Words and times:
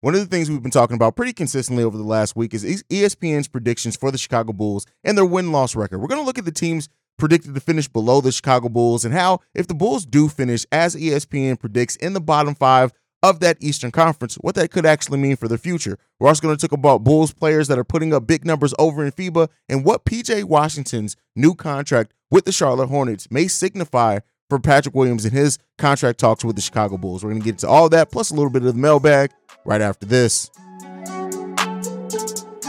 one 0.00 0.14
of 0.14 0.20
the 0.20 0.26
things 0.26 0.50
we've 0.50 0.62
been 0.62 0.70
talking 0.70 0.96
about 0.96 1.14
pretty 1.14 1.32
consistently 1.32 1.84
over 1.84 1.96
the 1.96 2.04
last 2.04 2.34
week 2.34 2.54
is 2.54 2.64
ESPN's 2.84 3.48
predictions 3.48 3.96
for 3.96 4.10
the 4.10 4.16
Chicago 4.16 4.52
Bulls 4.52 4.86
and 5.04 5.16
their 5.16 5.26
win 5.26 5.52
loss 5.52 5.76
record. 5.76 5.98
We're 5.98 6.08
going 6.08 6.20
to 6.20 6.26
look 6.26 6.38
at 6.38 6.46
the 6.46 6.52
teams 6.52 6.88
predicted 7.18 7.54
to 7.54 7.60
finish 7.60 7.86
below 7.86 8.22
the 8.22 8.32
Chicago 8.32 8.70
Bulls 8.70 9.04
and 9.04 9.12
how, 9.12 9.40
if 9.54 9.66
the 9.66 9.74
Bulls 9.74 10.06
do 10.06 10.28
finish 10.28 10.64
as 10.72 10.96
ESPN 10.96 11.60
predicts 11.60 11.96
in 11.96 12.14
the 12.14 12.20
bottom 12.20 12.54
five 12.54 12.92
of 13.22 13.40
that 13.40 13.58
Eastern 13.60 13.90
Conference, 13.90 14.36
what 14.36 14.54
that 14.54 14.70
could 14.70 14.86
actually 14.86 15.18
mean 15.18 15.36
for 15.36 15.48
the 15.48 15.58
future. 15.58 15.98
We're 16.18 16.28
also 16.28 16.40
going 16.40 16.56
to 16.56 16.68
talk 16.68 16.72
about 16.72 17.04
Bulls 17.04 17.34
players 17.34 17.68
that 17.68 17.78
are 17.78 17.84
putting 17.84 18.14
up 18.14 18.26
big 18.26 18.46
numbers 18.46 18.72
over 18.78 19.04
in 19.04 19.12
FIBA 19.12 19.48
and 19.68 19.84
what 19.84 20.06
PJ 20.06 20.44
Washington's 20.44 21.14
new 21.36 21.54
contract 21.54 22.14
with 22.30 22.46
the 22.46 22.52
Charlotte 22.52 22.88
Hornets 22.88 23.30
may 23.30 23.48
signify 23.48 24.20
for 24.50 24.58
Patrick 24.58 24.94
Williams 24.94 25.24
and 25.24 25.32
his 25.32 25.58
contract 25.78 26.18
talks 26.18 26.44
with 26.44 26.56
the 26.56 26.62
Chicago 26.62 26.98
Bulls. 26.98 27.24
We're 27.24 27.30
going 27.30 27.40
to 27.40 27.44
get 27.44 27.52
into 27.52 27.68
all 27.68 27.88
that 27.90 28.10
plus 28.10 28.30
a 28.30 28.34
little 28.34 28.50
bit 28.50 28.62
of 28.62 28.74
the 28.74 28.80
mailbag 28.80 29.30
right 29.64 29.80
after 29.80 30.04
this. 30.04 30.50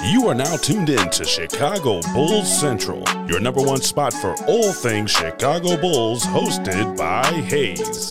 You 0.03 0.27
are 0.27 0.35
now 0.35 0.55
tuned 0.57 0.89
in 0.89 1.09
to 1.09 1.25
Chicago 1.25 2.01
Bulls 2.13 2.59
Central, 2.59 3.03
your 3.27 3.39
number 3.39 3.61
one 3.61 3.81
spot 3.81 4.13
for 4.13 4.35
all 4.47 4.71
things 4.71 5.11
Chicago 5.11 5.75
Bulls, 5.79 6.23
hosted 6.23 6.97
by 6.97 7.23
Haize. 7.23 8.09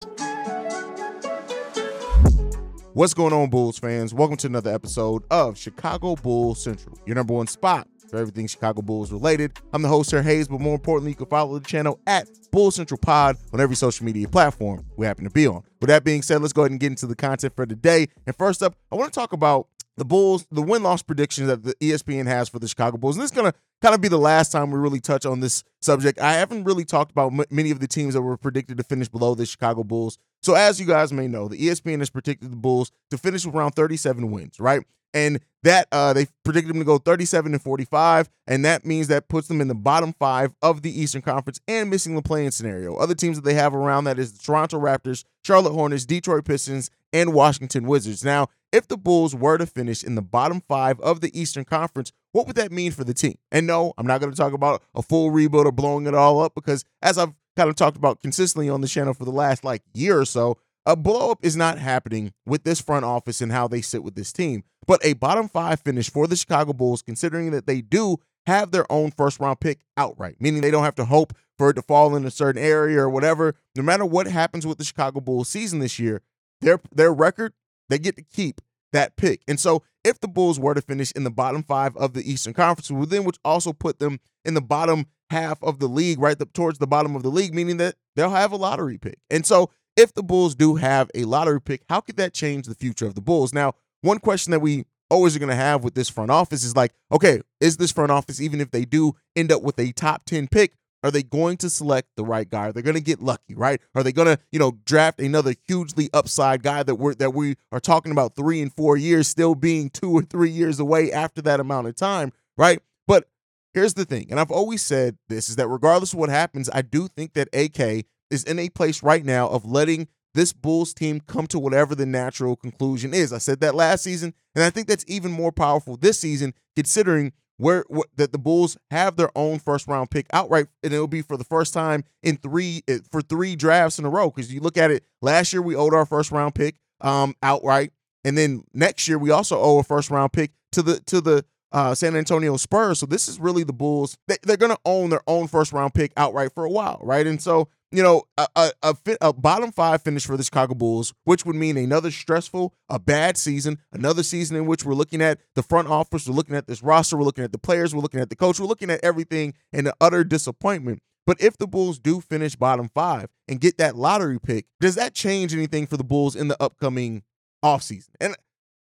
What's 2.93 3.15
going 3.15 3.33
on, 3.33 3.51
Bulls 3.51 3.79
fans? 3.79 4.13
Welcome 4.13 4.37
to 4.39 4.49
another 4.49 4.75
episode 4.75 5.23
of 5.31 5.57
Chicago 5.57 6.17
Bulls 6.17 6.63
Central, 6.63 6.99
your 7.07 7.15
number 7.15 7.35
one 7.35 7.47
spot 7.47 7.87
for 8.11 8.19
everything 8.19 8.47
Chicago 8.47 8.83
Bulls 8.83 9.13
related. 9.13 9.53
I'm 9.73 9.83
the 9.83 9.89
host 9.89 10.11
here, 10.11 10.23
Haize, 10.23 10.49
but 10.49 10.61
more 10.61 10.75
importantly, 10.75 11.13
you 11.13 11.17
can 11.17 11.27
follow 11.27 11.59
the 11.59 11.67
channel 11.67 12.01
at 12.07 12.29
Bulls 12.51 12.75
Central 12.75 12.99
Pod 12.99 13.37
on 13.53 13.61
every 13.61 13.77
social 13.77 14.05
media 14.05 14.29
platform 14.29 14.85
we 14.97 15.07
happen 15.07 15.25
to 15.25 15.31
be 15.31 15.47
on. 15.47 15.63
With 15.81 15.89
that 15.89 16.05
being 16.05 16.23
said, 16.23 16.43
let's 16.43 16.53
go 16.53 16.63
ahead 16.63 16.73
and 16.73 16.81
get 16.81 16.89
into 16.89 17.07
the 17.07 17.17
content 17.17 17.55
for 17.55 17.65
today. 17.65 18.09
And 18.27 18.37
first 18.37 18.63
up, 18.63 18.75
I 18.91 18.97
want 18.97 19.13
to 19.13 19.19
talk 19.19 19.33
about 19.33 19.69
the 20.01 20.05
Bulls, 20.07 20.47
the 20.51 20.63
win 20.63 20.83
loss 20.83 21.03
predictions 21.03 21.49
that 21.49 21.63
the 21.63 21.75
ESPN 21.75 22.27
has 22.27 22.49
for 22.49 22.59
the 22.59 22.67
Chicago 22.67 22.97
Bulls. 22.97 23.17
And 23.17 23.23
this 23.23 23.31
is 23.31 23.37
going 23.37 23.53
to 23.53 23.59
kind 23.83 23.95
of 23.95 24.01
be 24.01 24.09
the 24.09 24.19
last 24.19 24.51
time 24.51 24.71
we 24.71 24.79
really 24.79 24.99
touch 24.99 25.27
on 25.27 25.41
this 25.41 25.63
subject. 25.83 26.19
I 26.19 26.33
haven't 26.33 26.65
really 26.65 26.87
talked 26.87 27.11
about 27.11 27.33
m- 27.35 27.45
many 27.51 27.71
of 27.71 27.81
the 27.81 27.87
teams 27.87 28.15
that 28.15 28.23
were 28.23 28.39
predicted 28.39 28.79
to 28.79 28.83
finish 28.83 29.09
below 29.09 29.35
the 29.35 29.45
Chicago 29.45 29.85
Bulls. 29.85 30.17
So, 30.43 30.55
as 30.55 30.81
you 30.81 30.87
guys 30.87 31.13
may 31.13 31.29
know, 31.29 31.49
the 31.49 31.59
ESPN 31.59 31.99
has 31.99 32.09
predicted 32.09 32.51
the 32.51 32.57
Bulls 32.57 32.93
to 33.11 33.19
finish 33.19 33.45
with 33.45 33.55
around 33.55 33.73
37 33.73 34.31
wins, 34.31 34.59
right? 34.59 34.81
And 35.13 35.41
that 35.65 35.87
uh, 35.93 36.15
they 36.15 36.29
predicted 36.45 36.73
them 36.73 36.81
to 36.81 36.85
go 36.87 36.97
37 36.97 37.53
and 37.53 37.61
45, 37.61 38.31
and 38.47 38.65
that 38.65 38.87
means 38.87 39.09
that 39.09 39.29
puts 39.29 39.49
them 39.49 39.61
in 39.61 39.69
the 39.69 39.75
bottom 39.75 40.15
five 40.19 40.55
of 40.63 40.81
the 40.81 40.99
Eastern 40.99 41.21
Conference 41.21 41.61
and 41.69 41.91
missing 41.91 42.15
the 42.15 42.23
play-in 42.23 42.53
scenario. 42.53 42.95
Other 42.97 43.15
teams 43.15 43.37
that 43.37 43.45
they 43.45 43.55
have 43.55 43.75
around 43.75 44.05
that 44.05 44.19
is 44.19 44.33
the 44.33 44.43
Toronto 44.43 44.81
Raptors, 44.81 45.25
Charlotte 45.45 45.75
Hornets, 45.75 46.07
Detroit 46.07 46.47
Pistons, 46.47 46.91
and 47.13 47.35
Washington 47.35 47.87
Wizards. 47.87 48.25
Now, 48.25 48.49
if 48.73 48.89
the 48.89 48.97
Bulls 48.97 49.35
were 49.35 49.59
to 49.59 49.67
finish 49.67 50.05
in 50.05 50.15
the 50.15 50.23
bottom 50.23 50.63
five 50.69 51.01
of 51.01 51.21
the 51.21 51.39
Eastern 51.39 51.65
Conference, 51.65 52.13
what 52.33 52.47
would 52.47 52.57
that 52.57 52.73
mean 52.73 52.93
for 52.93 53.05
the 53.05 53.15
team? 53.15 53.37
And 53.51 53.67
no, 53.67 53.93
I'm 53.99 54.07
not 54.07 54.21
going 54.21 54.33
to 54.33 54.37
talk 54.37 54.53
about 54.53 54.83
a 54.95 55.03
full 55.03 55.31
rebuild 55.31 55.67
or 55.67 55.73
blowing 55.73 56.07
it 56.07 56.15
all 56.15 56.41
up 56.41 56.55
because, 56.55 56.85
as 57.03 57.19
I've 57.19 57.35
kind 57.57 57.69
of 57.69 57.77
talked 57.77 57.97
about 57.97 58.21
consistently 58.21 58.69
on 58.69 58.81
the 58.81 58.89
channel 58.89 59.15
for 59.15 59.25
the 59.25 59.31
last 59.33 59.65
like 59.65 59.83
year 59.93 60.19
or 60.19 60.25
so, 60.25 60.57
a 60.87 60.97
blow 60.97 61.31
up 61.31 61.39
is 61.43 61.57
not 61.57 61.79
happening 61.79 62.33
with 62.47 62.65
this 62.65 62.81
front 62.81 63.05
office 63.05 63.41
and 63.41 63.53
how 63.53 63.69
they 63.69 63.83
sit 63.83 64.03
with 64.03 64.15
this 64.15 64.33
team. 64.33 64.65
But 64.87 65.05
a 65.05 65.13
bottom 65.13 65.49
five 65.49 65.81
finish 65.81 66.11
for 66.11 66.27
the 66.27 66.37
Chicago 66.37 66.73
Bulls, 66.73 67.03
considering 67.03 67.51
that 67.51 67.67
they 67.67 67.81
do 67.81 68.19
have 68.47 68.71
their 68.71 68.91
own 68.91 69.11
first 69.11 69.39
round 69.39 69.61
pick 69.61 69.81
outright, 69.97 70.37
meaning 70.41 70.63
they 70.63 70.71
don't 70.71 70.85
have 70.85 70.95
to 70.97 71.05
hope 71.05 71.35
for 71.59 71.71
it 71.71 71.75
to 71.75 71.83
fall 71.83 72.17
in 72.17 72.25
a 72.25 72.31
certain 72.31 72.63
area 72.63 73.01
or 73.01 73.11
whatever. 73.11 73.55
No 73.77 73.83
matter 73.83 74.07
what 74.07 74.27
happens 74.27 74.67
with 74.67 74.79
the 74.79 74.85
Chicago 74.85 75.21
Bulls 75.21 75.49
season 75.49 75.79
this 75.81 75.99
year, 75.99 76.23
their 76.61 76.81
their 76.93 77.13
record, 77.13 77.53
they 77.91 77.99
get 77.99 78.17
to 78.17 78.23
keep 78.23 78.61
that 78.93 79.17
pick. 79.17 79.43
And 79.47 79.61
so 79.61 79.83
if 80.05 80.21
the 80.21 80.29
Bulls 80.29 80.59
were 80.59 80.75
to 80.75 80.81
finish 80.81 81.13
in 81.13 81.25
the 81.25 81.31
bottom 81.31 81.63
five 81.63 81.97
of 81.97 82.15
the 82.15 82.29
Eastern 82.29 82.55
Conference, 82.55 82.91
well, 82.91 83.07
then 83.07 83.25
which 83.25 83.39
also 83.45 83.73
put 83.73 83.99
them 83.99 84.21
in 84.45 84.55
the 84.55 84.63
bottom 84.63 85.07
half 85.31 85.63
of 85.63 85.79
the 85.79 85.87
league, 85.87 86.19
right 86.19 86.39
the, 86.39 86.47
towards 86.47 86.79
the 86.79 86.87
bottom 86.87 87.15
of 87.15 87.23
the 87.23 87.29
league, 87.29 87.55
meaning 87.55 87.77
that 87.77 87.97
they'll 88.17 88.31
have 88.31 88.53
a 88.53 88.57
lottery 88.57 88.99
pick. 88.99 89.19
And 89.31 89.47
so 89.47 89.71
if 89.97 90.15
the 90.15 90.23
Bulls 90.23 90.55
do 90.55 90.77
have 90.77 91.11
a 91.15 91.25
lottery 91.25 91.61
pick, 91.61 91.83
how 91.89 92.01
could 92.01 92.17
that 92.17 92.35
change 92.35 92.67
the 92.67 92.75
future 92.75 93.07
of 93.07 93.15
the 93.15 93.21
Bulls? 93.21 93.53
Now, 93.53 93.75
one 94.01 94.19
question 94.19 94.51
that 94.53 94.61
we 94.61 94.87
always 95.11 95.37
are 95.37 95.41
going 95.41 95.51
to 95.51 95.55
have 95.55 95.85
with 95.85 95.95
this 95.95 96.09
front 96.09 96.31
office 96.31 96.65
is 96.65 96.77
like, 96.77 96.93
okay, 97.13 97.43
is 97.61 97.77
this 97.77 97.93
front 97.93 98.11
office, 98.13 98.41
even 98.41 98.61
if 98.61 98.71
they 98.71 98.85
do 98.85 99.15
end 99.37 99.53
up 99.53 99.63
with 99.63 99.79
a 99.79 99.93
top 99.93 100.25
10 100.25 100.49
pick, 100.49 100.75
are 101.03 101.11
they 101.11 101.23
going 101.23 101.57
to 101.59 101.71
select 101.71 102.09
the 102.17 102.25
right 102.25 102.49
guy? 102.49 102.69
Are 102.69 102.73
they 102.73 102.83
going 102.83 102.95
to 102.95 103.01
get 103.01 103.21
lucky, 103.21 103.55
right? 103.55 103.81
Are 103.95 104.03
they 104.03 104.13
going 104.13 104.29
to, 104.29 104.39
you 104.53 104.59
know, 104.59 104.79
draft 104.85 105.21
another 105.21 105.55
hugely 105.67 106.11
upside 106.13 106.63
guy 106.63 106.83
that 106.83 106.97
we're 106.97 107.15
that 107.15 107.35
we 107.35 107.57
are 107.73 107.81
talking 107.81 108.13
about 108.13 108.37
three 108.37 108.61
and 108.61 108.73
four 108.73 108.97
years, 108.97 109.29
still 109.29 109.55
being 109.55 109.91
two 109.91 110.13
or 110.13 110.23
three 110.23 110.51
years 110.51 110.79
away 110.79 111.13
after 111.13 111.41
that 111.43 111.61
amount 111.61 111.87
of 111.87 111.97
time, 111.97 112.33
right? 112.57 112.81
But 113.07 113.29
here's 113.73 113.95
the 113.95 114.05
thing, 114.05 114.27
and 114.31 114.39
I've 114.39 114.51
always 114.51 114.83
said 114.83 115.17
this 115.29 115.49
is 115.49 115.57
that 115.57 115.69
regardless 115.69 116.13
of 116.13 116.19
what 116.19 116.29
happens, 116.29 116.69
I 116.73 116.83
do 116.83 117.09
think 117.09 117.35
that 117.35 117.49
AK 117.55 118.07
is 118.31 118.45
in 118.45 118.59
a 118.59 118.69
place 118.69 119.03
right 119.03 119.25
now 119.25 119.49
of 119.49 119.65
letting 119.65 120.09
this 120.35 120.53
Bulls 120.53 120.95
team 120.95 121.21
come 121.21 121.47
to 121.49 121.59
whatever 121.59 121.95
the 121.95 122.07
natural 122.07 122.55
conclusion 122.55 123.13
is. 123.13 123.33
I 123.33 123.39
said 123.39 123.61
that 123.61 123.75
last 123.75 124.05
season, 124.05 124.35
and 124.55 124.63
I 124.63 124.71
think 124.71 124.87
that's 124.87 125.05
even 125.09 125.33
more 125.33 125.53
powerful 125.53 125.97
this 125.97 126.21
season, 126.21 126.55
considering 126.77 127.33
where 127.61 127.85
what, 127.89 128.09
that 128.17 128.33
the 128.33 128.39
Bulls 128.39 128.79
have 128.91 129.17
their 129.17 129.31
own 129.37 129.59
first 129.59 129.87
round 129.87 130.11
pick 130.11 130.27
outright, 130.33 130.67
and 130.83 130.95
it'll 130.95 131.07
be 131.07 131.21
for 131.21 131.37
the 131.37 131.45
first 131.45 131.75
time 131.75 132.05
in 132.23 132.39
three 132.39 132.83
eh, 132.89 132.99
for 133.11 133.21
three 133.21 133.55
drafts 133.55 133.99
in 133.99 134.07
a 134.07 134.11
row. 134.11 134.31
Because 134.31 134.53
you 134.53 134.61
look 134.61 134.79
at 134.79 134.91
it, 134.91 135.05
last 135.21 135.53
year 135.53 135.61
we 135.61 135.77
owed 135.77 135.93
our 135.93 136.07
first 136.07 136.33
round 136.33 136.55
pick 136.55 136.77
um, 137.03 137.35
outright, 137.43 137.93
and 138.25 138.37
then 138.37 138.65
next 138.73 139.09
year 139.09 139.19
we 139.19 139.31
also 139.31 139.61
owe 139.61 139.79
a 139.79 139.83
first 139.83 140.11
round 140.11 140.33
pick 140.33 140.53
to 140.73 140.83
the 140.83 141.01
to 141.01 141.21
the 141.21 141.45
uh, 141.73 141.95
San 141.95 142.17
Antonio 142.17 142.57
Spurs. 142.57 142.99
So 142.99 143.07
this 143.07 143.29
is 143.29 143.39
really 143.39 143.63
the 143.63 143.75
Bulls. 143.75 144.17
They, 144.27 144.39
they're 144.43 144.57
going 144.57 144.73
to 144.73 144.81
own 144.87 145.11
their 145.11 145.23
own 145.27 145.47
first 145.47 145.73
round 145.73 145.93
pick 145.93 146.13
outright 146.17 146.53
for 146.55 146.65
a 146.65 146.71
while, 146.71 146.99
right? 147.03 147.27
And 147.27 147.43
so 147.43 147.69
you 147.93 148.03
know, 148.03 148.23
a, 148.39 148.47
a, 148.55 148.71
a, 148.83 148.97
a, 149.21 149.33
bottom 149.33 149.73
five 149.73 150.03
finish 150.03 150.25
for 150.25 150.37
the 150.37 150.45
Chicago 150.45 150.75
Bulls, 150.75 151.13
which 151.25 151.45
would 151.45 151.57
mean 151.57 151.77
another 151.77 152.11
stressful, 152.11 152.75
a 152.89 152.99
bad 152.99 153.37
season, 153.37 153.79
another 153.93 154.23
season 154.23 154.57
in 154.57 154.67
which 154.67 154.85
we're 154.85 154.95
looking 154.95 155.21
at 155.21 155.41
the 155.55 155.63
front 155.63 155.89
office, 155.89 156.29
we're 156.29 156.35
looking 156.35 156.55
at 156.55 156.67
this 156.67 156.83
roster, 156.83 157.17
we're 157.17 157.25
looking 157.25 157.45
at 157.45 157.53
the 157.53 157.59
players, 157.59 157.95
we're 157.95 158.03
looking 158.03 158.21
at 158.21 158.31
the 158.31 158.37
coach, 158.37 158.61
we're 158.61 158.67
looking 158.67 158.91
at 158.91 159.03
everything 159.03 159.55
and 159.73 159.87
the 159.87 159.95
utter 160.01 160.23
disappointment. 160.23 161.01
But 161.27 161.41
if 161.41 161.59
the 161.59 161.67
Bulls 161.67 161.99
do 161.99 162.21
finish 162.21 162.57
bottom 162.57 162.89
five 162.89 163.29
and 163.49 163.61
get 163.61 163.79
that 163.79 163.97
lottery 163.97 164.39
pick, 164.39 164.67
does 164.81 164.95
that 164.95 165.15
change 165.15 165.53
anything 165.53 165.87
for 165.87 165.97
the 165.97 166.05
Bulls 166.05 166.37
in 166.37 166.49
the 166.49 166.61
upcoming 166.63 167.23
offseason? 167.65 168.11
And, 168.21 168.37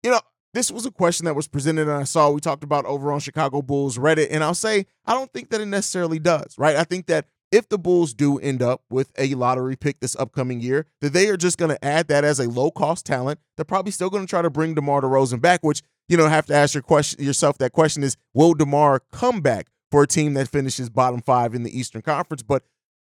you 0.02 0.12
know, 0.12 0.22
this 0.54 0.72
was 0.72 0.86
a 0.86 0.92
question 0.92 1.26
that 1.26 1.36
was 1.36 1.48
presented 1.48 1.88
and 1.88 1.98
I 1.98 2.04
saw 2.04 2.30
we 2.30 2.40
talked 2.40 2.64
about 2.64 2.86
over 2.86 3.12
on 3.12 3.20
Chicago 3.20 3.62
Bulls 3.62 3.98
Reddit. 3.98 4.28
And 4.30 4.44
I'll 4.44 4.54
say, 4.54 4.86
I 5.06 5.14
don't 5.14 5.32
think 5.34 5.50
that 5.50 5.62
it 5.62 5.66
necessarily 5.66 6.20
does, 6.20 6.58
right? 6.58 6.76
I 6.76 6.84
think 6.84 7.08
that 7.08 7.26
if 7.54 7.70
the 7.70 7.78
Bulls 7.78 8.16
do 8.16 8.40
end 8.40 8.64
up 8.64 8.82
with 8.90 9.12
a 9.16 9.36
lottery 9.36 9.76
pick 9.76 10.00
this 10.00 10.16
upcoming 10.16 10.60
year, 10.60 10.88
that 11.02 11.14
they 11.14 11.30
are 11.30 11.38
just 11.38 11.60
going 11.60 11.70
to 11.70 11.86
add 11.86 12.08
that 12.08 12.24
as 12.24 12.40
a 12.40 12.50
low 12.50 12.72
cost 12.72 13.06
talent. 13.06 13.40
They're 13.56 13.64
probably 13.64 13.92
still 13.92 14.10
going 14.10 14.26
to 14.26 14.30
try 14.30 14.42
to 14.42 14.50
bring 14.50 14.74
DeMar 14.74 15.02
DeRozan 15.02 15.40
back, 15.40 15.62
which 15.62 15.84
you 16.10 16.18
know 16.18 16.28
have 16.28 16.48
to 16.48 16.56
ask 16.56 16.74
your 16.74 16.82
question 16.82 17.24
yourself. 17.24 17.60
That 17.60 17.72
question 17.72 18.04
is, 18.04 18.18
will 18.34 18.56
DeMar 18.56 19.04
come 19.12 19.42
back 19.42 19.68
for 19.92 20.02
a 20.02 20.08
team 20.08 20.34
that 20.34 20.48
finishes 20.48 20.90
bottom 20.90 21.22
five 21.22 21.54
in 21.54 21.62
the 21.62 21.80
Eastern 21.80 22.02
Conference? 22.02 22.42
But 22.42 22.64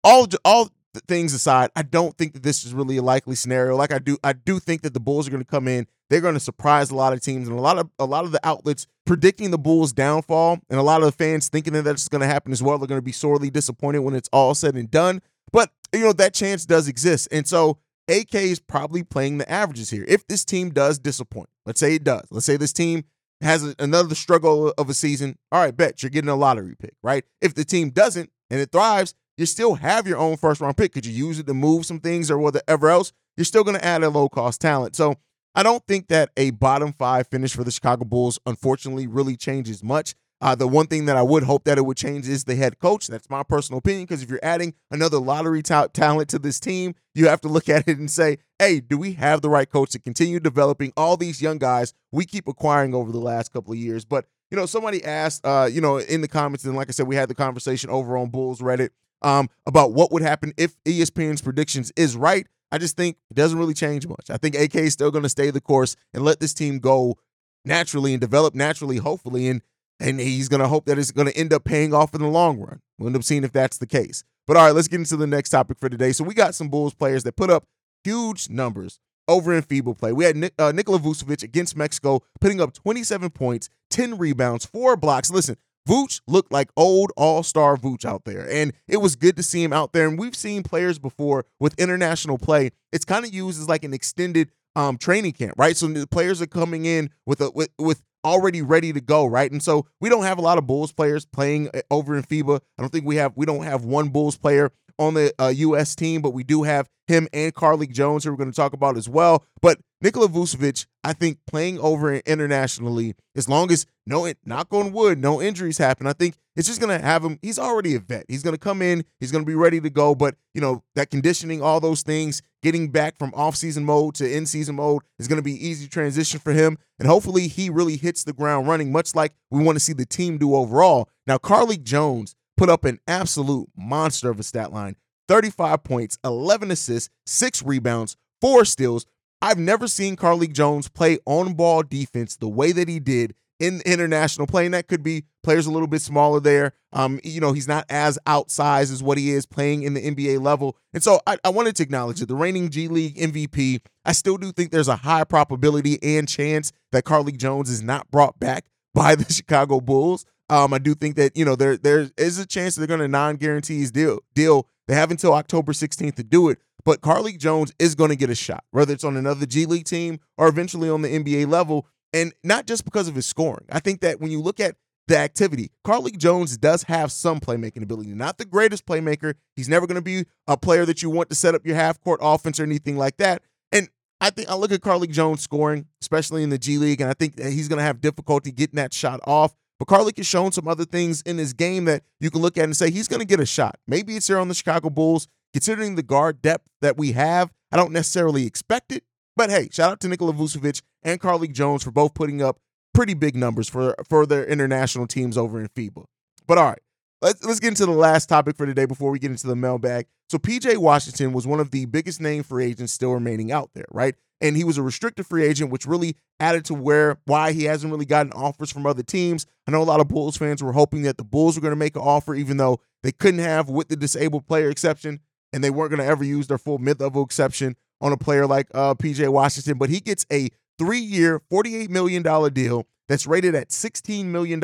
all 0.04 0.28
all 0.46 0.70
things 1.08 1.34
aside, 1.34 1.70
I 1.76 1.84
don't 1.84 2.18
think 2.18 2.34
that 2.34 2.44
this 2.44 2.64
is 2.64 2.74
really 2.74 2.98
a 2.98 3.02
likely 3.02 3.36
scenario. 3.36 3.76
Like 3.76 3.92
I 3.92 4.00
do, 4.00 4.18
I 4.24 4.34
do 4.34 4.60
think 4.60 4.82
that 4.82 4.94
the 4.94 5.00
Bulls 5.00 5.28
are 5.28 5.32
going 5.32 5.44
to 5.44 5.50
come 5.50 5.68
in. 5.68 5.88
They're 6.10 6.22
going 6.22 6.36
to 6.36 6.40
surprise 6.40 6.90
a 6.90 6.96
lot 6.96 7.14
of 7.14 7.22
teams, 7.22 7.48
and 7.48 7.58
a 7.58 7.62
lot 7.62 7.78
of 7.78 7.90
a 8.00 8.06
lot 8.06 8.24
of 8.24 8.32
the 8.32 8.40
outlets 8.44 8.88
predicting 9.06 9.52
the 9.52 9.58
Bulls' 9.58 9.94
downfall, 9.94 10.60
and 10.70 10.80
a 10.80 10.84
lot 10.84 11.02
of 11.02 11.06
the 11.06 11.12
fans 11.12 11.50
thinking 11.50 11.74
that 11.74 11.84
that's 11.84 12.08
going 12.08 12.22
to 12.22 12.28
happen 12.28 12.52
as 12.52 12.64
well. 12.64 12.78
They're 12.78 12.88
going 12.88 13.00
to 13.00 13.06
be 13.06 13.12
sorely 13.12 13.50
disappointed 13.50 14.00
when 14.00 14.16
it's 14.16 14.30
all 14.32 14.56
said 14.56 14.76
and 14.76 14.90
done. 14.90 15.22
But 15.52 15.72
you 15.94 16.02
know 16.02 16.14
that 16.14 16.34
chance 16.34 16.66
does 16.66 16.88
exist, 16.88 17.28
and 17.32 17.48
so 17.48 17.80
AK 18.08 18.36
is 18.36 18.60
probably 18.60 19.04
playing 19.04 19.38
the 19.38 19.52
averages 19.52 19.90
here. 19.90 20.06
If 20.08 20.26
this 20.28 20.46
team 20.46 20.70
does 20.70 20.98
disappoint, 20.98 21.50
let's 21.66 21.80
say 21.80 21.96
it 21.96 22.04
does. 22.04 22.26
Let's 22.32 22.46
say 22.46 22.58
this 22.58 22.74
team 22.74 23.04
has 23.42 23.66
a, 23.66 23.76
another 23.80 24.16
struggle 24.16 24.74
of 24.78 24.90
a 24.90 24.94
season. 24.94 25.38
All 25.52 25.62
right, 25.62 25.76
bet 25.76 26.02
you're 26.02 26.10
getting 26.10 26.30
a 26.30 26.36
lottery 26.36 26.76
pick, 26.80 26.96
right? 27.04 27.26
If 27.42 27.54
the 27.54 27.66
team 27.66 27.90
doesn't 27.90 28.32
and 28.50 28.60
it 28.60 28.72
thrives, 28.72 29.14
you 29.38 29.46
still 29.46 29.76
have 29.76 30.08
your 30.08 30.18
own 30.18 30.38
first 30.38 30.62
round 30.62 30.78
pick. 30.78 30.94
Could 30.94 31.06
you 31.06 31.14
use 31.14 31.40
it 31.40 31.48
to 31.48 31.54
move 31.54 31.86
some 31.86 32.00
things 32.00 32.30
or 32.30 32.38
whatever 32.38 32.90
else? 32.90 33.14
You're 33.38 33.46
still 33.46 33.64
going 33.64 33.78
to 33.78 33.86
add 33.86 34.04
a 34.04 34.10
low 34.10 34.30
cost 34.30 34.60
talent. 34.60 34.96
So 34.96 35.16
I 35.56 35.64
don't 35.64 35.86
think 35.88 36.08
that 36.08 36.32
a 36.36 36.52
bottom 36.52 36.92
five 36.92 37.28
finish 37.28 37.56
for 37.56 37.64
the 37.64 37.72
Chicago 37.72 38.06
Bulls, 38.06 38.40
unfortunately, 38.46 39.08
really 39.08 39.38
changes 39.38 39.84
much. 39.84 40.16
Uh, 40.40 40.54
the 40.54 40.68
one 40.68 40.86
thing 40.86 41.06
that 41.06 41.18
I 41.18 41.24
would 41.24 41.44
hope 41.44 41.64
that 41.64 41.80
it 41.80 41.86
would 41.86 41.98
change 41.98 42.28
is 42.28 42.44
the 42.44 42.56
head 42.56 42.78
coach. 42.78 43.08
That's 43.08 43.30
my 43.30 43.42
personal 43.42 43.80
opinion 43.80 44.04
because 44.04 44.22
if 44.22 44.30
you're 44.30 44.40
adding 44.44 44.76
another 44.92 45.18
lottery 45.18 45.64
ta- 45.64 45.88
talent 45.88 46.30
to 46.30 46.40
this 46.40 46.60
team, 46.60 46.94
you 47.16 47.28
have 47.28 47.42
to 47.42 47.48
look 47.48 47.70
at 47.70 47.88
it 47.88 47.98
and 47.98 48.10
say, 48.10 48.38
hey, 48.60 48.80
do 48.80 48.98
we 48.98 49.14
have 49.14 49.42
the 49.42 49.50
right 49.50 49.70
coach 49.70 49.92
to 49.92 50.00
continue 50.00 50.40
developing 50.40 50.94
all 50.96 51.18
these 51.18 51.42
young 51.42 51.58
guys 51.58 51.94
we 52.12 52.26
keep 52.26 52.48
acquiring 52.48 52.94
over 52.94 53.12
the 53.12 53.20
last 53.20 53.52
couple 53.52 53.74
of 53.74 53.80
years? 53.80 54.06
But, 54.06 54.26
you 54.52 54.58
know, 54.58 54.68
somebody 54.68 55.04
asked, 55.04 55.44
uh, 55.44 55.68
you 55.72 55.82
know, 55.82 55.98
in 55.98 56.22
the 56.22 56.28
comments, 56.28 56.66
and 56.66 56.76
like 56.76 56.90
I 56.90 56.92
said, 56.92 57.08
we 57.08 57.16
had 57.16 57.30
the 57.30 57.36
conversation 57.36 57.90
over 57.90 58.16
on 58.16 58.30
Bulls 58.30 58.62
Reddit 58.62 58.90
um, 59.22 59.50
about 59.66 59.94
what 59.94 60.12
would 60.12 60.22
happen 60.22 60.54
if 60.58 60.76
ESPN's 60.84 61.42
predictions 61.42 61.92
is 61.96 62.16
right. 62.16 62.48
I 62.72 62.78
just 62.78 62.98
think 62.98 63.18
it 63.30 63.36
doesn't 63.36 63.58
really 63.58 63.74
change 63.74 64.08
much. 64.08 64.30
I 64.30 64.38
think 64.38 64.56
AK 64.56 64.76
is 64.76 64.94
still 64.94 65.12
going 65.12 65.24
to 65.24 65.30
stay 65.30 65.52
the 65.52 65.62
course 65.62 65.96
and 66.14 66.24
let 66.24 66.40
this 66.40 66.54
team 66.54 66.80
go 66.80 67.18
naturally 67.64 68.14
and 68.14 68.22
develop 68.22 68.56
naturally, 68.56 68.98
hopefully. 68.98 69.48
And 69.48 69.62
and 70.00 70.20
he's 70.20 70.48
going 70.48 70.62
to 70.62 70.68
hope 70.68 70.86
that 70.86 71.00
it's 71.00 71.12
going 71.12 71.28
to 71.28 71.36
end 71.36 71.52
up 71.52 71.64
paying 71.64 71.94
off 71.94 72.14
in 72.14 72.22
the 72.22 72.28
long 72.28 72.60
run. 72.60 72.82
We'll 73.00 73.08
end 73.08 73.16
up 73.16 73.24
seeing 73.24 73.44
if 73.44 73.52
that's 73.52 73.78
the 73.80 73.88
case. 73.88 74.24
But 74.46 74.56
all 74.56 74.66
right, 74.66 74.76
let's 74.76 74.88
get 74.88 75.00
into 75.00 75.18
the 75.18 75.28
next 75.28 75.50
topic 75.50 75.80
for 75.80 75.90
today. 75.90 76.12
So 76.12 76.24
we 76.24 76.34
got 76.34 76.54
some 76.56 76.70
Bulls 76.70 76.94
players 76.94 77.24
that 77.24 77.36
put 77.36 77.50
up 77.50 77.66
huge 78.04 78.50
numbers 78.50 79.00
over 79.28 79.54
in 79.54 79.64
FIBA 79.64 79.98
play. 79.98 80.14
We 80.14 80.24
had 80.26 80.52
uh, 80.58 80.72
Nikola 80.72 81.00
Vucevic 81.00 81.44
against 81.44 81.76
Mexico 81.76 82.22
putting 82.40 82.62
up 82.62 82.74
27 82.74 83.30
points, 83.32 83.70
10 83.90 84.18
rebounds, 84.18 84.66
four 84.66 84.96
blocks. 84.96 85.30
Listen, 85.30 85.58
Vooch 85.88 86.22
looked 86.28 86.52
like 86.52 86.70
old 86.76 87.12
all 87.16 87.44
star 87.44 87.78
Vooch 87.78 88.06
out 88.06 88.26
there. 88.26 88.50
And 88.50 88.74
it 88.88 88.98
was 88.98 89.16
good 89.16 89.38
to 89.38 89.44
see 89.44 89.64
him 89.64 89.72
out 89.72 89.94
there. 89.94 90.08
And 90.08 90.20
we've 90.20 90.36
seen 90.36 90.64
players 90.64 91.00
before 91.00 91.46
with 91.60 91.80
international 91.80 92.38
play. 92.38 92.72
It's 92.92 93.06
kind 93.06 93.26
of 93.26 93.34
used 93.34 93.60
as 93.60 93.70
like 93.70 93.84
an 93.84 93.94
extended 93.94 94.52
um, 94.76 94.98
training 94.98 95.34
camp, 95.34 95.54
right? 95.58 95.76
So 95.76 95.88
the 95.88 96.06
players 96.06 96.42
are 96.42 96.48
coming 96.48 96.86
in 96.86 97.10
with 97.26 97.42
a 97.42 97.50
with, 97.52 97.70
with 97.80 98.04
already 98.24 98.62
ready 98.62 98.92
to 98.94 99.02
go, 99.02 99.26
right? 99.26 99.52
And 99.52 99.64
so 99.64 99.86
we 100.02 100.10
don't 100.10 100.24
have 100.24 100.38
a 100.38 100.42
lot 100.42 100.58
of 100.58 100.68
Bulls 100.68 100.92
players 100.92 101.26
playing 101.26 101.70
uh, 101.74 101.82
over 101.90 102.16
in 102.16 102.24
FIBA. 102.24 102.60
I 102.78 102.82
don't 102.82 102.90
think 102.90 103.06
we 103.06 103.16
have 103.16 103.34
we 103.36 103.46
don't 103.46 103.64
have 103.64 103.86
one 103.86 104.10
Bulls 104.10 104.38
player 104.38 104.72
on 105.00 105.14
the 105.14 105.34
uh, 105.40 105.48
U.S. 105.50 105.96
team, 105.96 106.22
but 106.22 106.32
we 106.32 106.44
do 106.44 106.64
have 106.64 106.90
him 107.08 107.28
and 107.34 107.54
Carlik 107.54 107.92
Jones, 107.92 108.24
who 108.24 108.32
we're 108.32 108.38
going 108.38 108.52
to 108.52 108.56
talk 108.56 108.74
about 108.74 108.98
as 108.98 109.08
well. 109.08 109.46
But 109.62 109.80
Nikola 110.02 110.28
Vucevic, 110.28 110.86
I 111.04 111.14
think 111.14 111.40
playing 111.48 111.80
over 111.80 112.16
internationally, 112.16 113.16
as 113.36 113.50
long 113.50 113.72
as 113.72 113.86
no 114.06 114.32
knock 114.46 114.68
on 114.72 114.92
wood, 114.92 115.18
no 115.18 115.42
injuries 115.42 115.78
happen, 115.78 116.06
I 116.06 116.14
think 116.14 116.36
it's 116.56 116.68
just 116.68 116.82
going 116.82 116.96
to 116.98 117.04
have 117.04 117.24
him. 117.24 117.40
He's 117.42 117.58
already 117.58 117.96
a 117.96 118.00
vet. 118.00 118.26
He's 118.28 118.44
going 118.44 118.54
to 118.54 118.60
come 118.60 118.82
in. 118.82 119.06
He's 119.20 119.32
going 119.32 119.44
to 119.44 119.48
be 119.48 119.56
ready 119.56 119.80
to 119.80 119.90
go. 119.90 120.14
But 120.16 120.36
you 120.54 120.62
know 120.62 120.84
that 120.96 121.10
conditioning, 121.10 121.62
all 121.62 121.80
those 121.80 122.04
things, 122.04 122.42
getting 122.62 122.92
back 122.92 123.18
from 123.18 123.34
off-season 123.36 123.86
mode 123.86 124.16
to 124.16 124.30
in-season 124.30 124.76
mode 124.76 125.04
is 125.18 125.28
going 125.28 125.38
to 125.38 125.44
be 125.44 125.68
easy 125.68 125.88
transition 125.88 126.40
for 126.40 126.52
him. 126.52 126.78
And 127.00 127.08
hopefully 127.08 127.48
he 127.48 127.70
really 127.70 127.98
hits 127.98 128.24
the 128.24 128.34
ground 128.34 128.68
running, 128.68 128.92
much 128.92 129.16
like 129.16 129.34
we 129.50 129.64
want 129.64 129.78
to 129.78 129.84
see 129.84 129.94
the 129.94 130.06
team 130.06 130.38
do 130.38 130.56
overall. 130.56 131.10
Now, 131.26 131.38
Carlik 131.38 131.84
Jones 131.84 132.36
put 132.58 132.70
up 132.70 132.84
an 132.84 133.00
absolute 133.08 133.70
monster 133.78 134.30
of 134.30 134.40
a 134.40 134.44
stat 134.44 134.74
line 134.74 134.96
35 135.28 135.84
points, 135.84 136.18
11 136.24 136.72
assists, 136.72 137.10
six 137.26 137.62
rebounds, 137.64 138.18
four 138.42 138.66
steals. 138.66 139.06
I've 139.42 139.60
never 139.60 139.88
seen 139.88 140.16
Carlik 140.16 140.54
Jones 140.54 140.90
play 140.90 141.20
on 141.26 141.54
ball 141.54 141.84
defense 141.84 142.38
the 142.38 142.48
way 142.48 142.72
that 142.72 142.88
he 142.88 143.00
did 143.00 143.36
in 143.60 143.82
international 143.86 144.48
play. 144.48 144.66
And 144.66 144.74
that 144.74 144.88
could 144.88 145.04
be 145.04 145.26
players 145.44 145.66
a 145.66 145.72
little 145.72 145.88
bit 145.88 146.02
smaller 146.02 146.40
there. 146.40 146.74
Um, 146.94 147.20
you 147.24 147.42
know, 147.42 147.54
he's 147.54 147.68
not 147.68 147.86
as 147.90 148.18
outsized 148.26 148.92
as 148.92 149.04
what 149.04 149.18
he 149.18 149.32
is 149.32 149.46
playing 149.46 149.84
in 149.84 149.94
the 149.94 150.02
NBA 150.02 150.42
level. 150.42 150.78
And 150.94 151.04
so 151.04 151.20
I, 151.28 151.38
I 151.44 151.50
wanted 151.50 151.76
to 151.78 151.84
acknowledge 151.84 152.22
it. 152.22 152.28
The 152.28 152.36
reigning 152.36 152.70
G 152.70 152.88
League 152.88 153.18
MVP, 153.18 153.82
I 154.06 154.12
still 154.14 154.38
do 154.38 154.52
think 154.52 154.72
there's 154.72 154.88
a 154.88 154.96
high 154.98 155.24
probability 155.24 156.00
and 156.02 156.28
chance 156.28 156.72
that 156.92 157.04
Carlik 157.04 157.38
Jones 157.38 157.70
is 157.70 157.84
not 157.84 158.10
brought 158.10 158.40
back 158.40 158.66
by 158.94 159.16
the 159.16 159.26
Chicago 159.32 159.82
Bulls. 159.82 160.26
Um, 160.50 160.74
I 160.74 160.78
do 160.78 160.96
think 160.96 161.16
that 161.18 161.36
you 161.36 161.46
know 161.46 161.56
there 161.56 161.78
there 161.78 162.10
is 162.18 162.40
a 162.40 162.46
chance 162.46 162.76
they're 162.76 162.88
going 162.88 163.00
to 163.00 163.08
non-guarantees 163.08 163.92
deal 163.92 164.20
deal. 164.34 164.68
They 164.88 164.96
have 164.96 165.12
until 165.12 165.34
October 165.34 165.74
16th 165.74 166.16
to 166.16 166.24
do 166.24 166.50
it, 166.50 166.60
but 166.86 167.02
Carlik 167.02 167.38
Jones 167.38 167.74
is 167.80 167.96
going 167.96 168.10
to 168.10 168.16
get 168.16 168.30
a 168.30 168.36
shot, 168.36 168.64
whether 168.72 168.94
it's 168.94 169.04
on 169.04 169.18
another 169.18 169.46
G 169.46 169.66
League 169.66 169.86
team 169.86 170.20
or 170.38 170.48
eventually 170.48 170.90
on 170.90 171.02
the 171.02 171.10
NBA 171.10 171.48
level, 171.48 171.86
and 172.14 172.34
not 172.44 172.66
just 172.66 172.86
because 172.86 173.10
of 173.10 173.16
his 173.16 173.26
scoring. 173.26 173.66
I 173.70 173.80
think 173.80 174.00
that 174.02 174.22
when 174.22 174.32
you 174.32 174.42
look 174.42 174.60
at 174.62 174.76
the 175.08 175.18
activity, 175.18 175.72
Carlik 175.86 176.18
Jones 176.18 176.58
does 176.58 176.84
have 176.84 177.12
some 177.12 177.40
playmaking 177.40 177.84
ability. 177.84 178.12
Not 178.12 178.38
the 178.38 178.46
greatest 178.46 178.86
playmaker. 178.86 179.36
He's 179.56 179.70
never 179.70 179.88
going 179.88 179.96
to 179.96 180.02
be 180.02 180.26
a 180.48 180.58
player 180.58 180.86
that 180.86 181.02
you 181.02 181.10
want 181.10 181.30
to 181.30 181.36
set 181.36 181.56
up 181.56 181.66
your 181.66 181.76
half 181.76 182.00
court 182.02 182.20
offense 182.22 182.60
or 182.60 182.64
anything 182.64 182.98
like 182.98 183.18
that. 183.18 183.42
And 183.72 183.90
I 184.20 184.30
think 184.30 184.50
I 184.50 184.56
look 184.56 184.72
at 184.72 184.82
Carlik 184.82 185.12
Jones 185.12 185.42
scoring, 185.42 185.86
especially 186.02 186.44
in 186.44 186.50
the 186.50 186.58
G 186.58 186.78
League, 186.78 187.02
and 187.02 187.10
I 187.10 187.14
think 187.14 187.36
that 187.36 187.52
he's 187.52 187.68
going 187.68 187.78
to 187.78 187.84
have 187.84 188.02
difficulty 188.02 188.52
getting 188.52 188.78
that 188.78 188.94
shot 188.94 189.20
off. 189.26 189.56
But 189.80 189.88
Carlik 189.88 190.18
has 190.18 190.26
shown 190.26 190.52
some 190.52 190.68
other 190.68 190.86
things 190.86 191.22
in 191.22 191.38
his 191.38 191.54
game 191.54 191.86
that 191.86 192.04
you 192.20 192.32
can 192.32 192.42
look 192.42 192.58
at 192.58 192.64
and 192.64 192.76
say 192.76 192.90
he's 192.90 193.08
going 193.08 193.20
to 193.20 193.26
get 193.26 193.40
a 193.40 193.46
shot. 193.46 193.78
Maybe 193.88 194.16
it's 194.16 194.28
here 194.28 194.40
on 194.40 194.48
the 194.48 194.56
Chicago 194.56 194.90
Bulls. 194.90 195.28
Considering 195.54 195.96
the 195.96 196.04
guard 196.04 196.42
depth 196.42 196.68
that 196.82 196.98
we 196.98 197.14
have, 197.14 197.52
I 197.72 197.78
don't 197.78 197.92
necessarily 197.92 198.46
expect 198.46 198.92
it. 198.92 199.04
But 199.36 199.50
hey, 199.50 199.70
shout 199.72 199.92
out 199.92 200.00
to 200.02 200.08
Nikola 200.08 200.34
Vucevic 200.34 200.82
and 201.04 201.22
Carlik 201.22 201.54
Jones 201.54 201.84
for 201.84 201.92
both 201.92 202.14
putting 202.14 202.42
up 202.42 202.60
pretty 202.94 203.14
big 203.14 203.36
numbers 203.36 203.70
for, 203.70 203.96
for 204.10 204.26
their 204.26 204.46
international 204.46 205.08
teams 205.08 205.38
over 205.38 205.60
in 205.62 205.68
FIBA. 205.70 206.06
But 206.48 206.58
all 206.58 206.66
right, 206.66 206.82
let's, 207.22 207.44
let's 207.46 207.60
get 207.60 207.70
into 207.70 207.86
the 207.86 207.92
last 207.92 208.28
topic 208.28 208.58
for 208.58 208.66
today 208.66 208.86
before 208.86 209.12
we 209.12 209.20
get 209.20 209.32
into 209.32 209.48
the 209.48 209.56
mailbag. 209.56 210.08
So 210.30 210.38
PJ 210.38 210.78
Washington 210.78 211.34
was 211.34 211.46
one 211.46 211.60
of 211.60 211.72
the 211.72 211.86
biggest 211.86 212.20
name 212.20 212.44
free 212.44 212.66
agents 212.66 212.94
still 212.94 213.14
remaining 213.14 213.52
out 213.52 213.70
there, 213.74 213.86
right? 213.92 214.16
And 214.42 214.56
he 214.56 214.64
was 214.64 214.78
a 214.78 214.84
restricted 214.84 215.26
free 215.26 215.44
agent, 215.44 215.72
which 215.72 215.86
really 215.86 216.16
added 216.40 216.66
to 216.66 216.74
where 216.74 217.18
why 217.26 217.54
he 217.54 217.64
hasn't 217.64 217.92
really 217.92 218.06
gotten 218.06 218.32
offers 218.34 218.72
from 218.72 218.86
other 218.86 219.04
teams. 219.04 219.46
I 219.68 219.72
know 219.72 219.82
a 219.82 219.84
lot 219.84 220.00
of 220.00 220.08
Bulls 220.08 220.38
fans 220.38 220.62
were 220.62 220.74
hoping 220.74 221.02
that 221.04 221.18
the 221.18 221.24
Bulls 221.24 221.56
were 221.56 221.62
going 221.62 221.72
to 221.72 221.78
make 221.78 221.96
an 221.96 222.02
offer, 222.02 222.36
even 222.36 222.58
though 222.58 222.80
they 223.04 223.12
couldn't 223.12 223.40
have 223.40 223.70
with 223.70 223.90
the 223.90 223.96
disabled 223.96 224.48
player 224.48 224.70
exception, 224.70 225.20
and 225.54 225.64
they 225.64 225.70
weren't 225.70 225.92
going 225.92 226.02
to 226.02 226.06
ever 226.06 226.24
use 226.24 226.48
their 226.48 226.58
full 226.58 226.78
mid-level 226.78 227.24
exception 227.24 227.76
on 228.02 228.12
a 228.12 228.18
player 228.18 228.46
like 228.46 228.68
uh, 228.74 228.94
PJ 228.94 229.28
Washington. 229.30 229.78
But 229.78 229.90
he 229.90 230.00
gets 230.00 230.26
a 230.32 230.50
three-year, 230.78 231.42
$48 231.52 231.90
million 231.90 232.22
deal 232.54 232.88
that's 233.08 233.26
rated 233.26 233.56
at 233.56 233.70
$16 233.70 234.26
million 234.26 234.62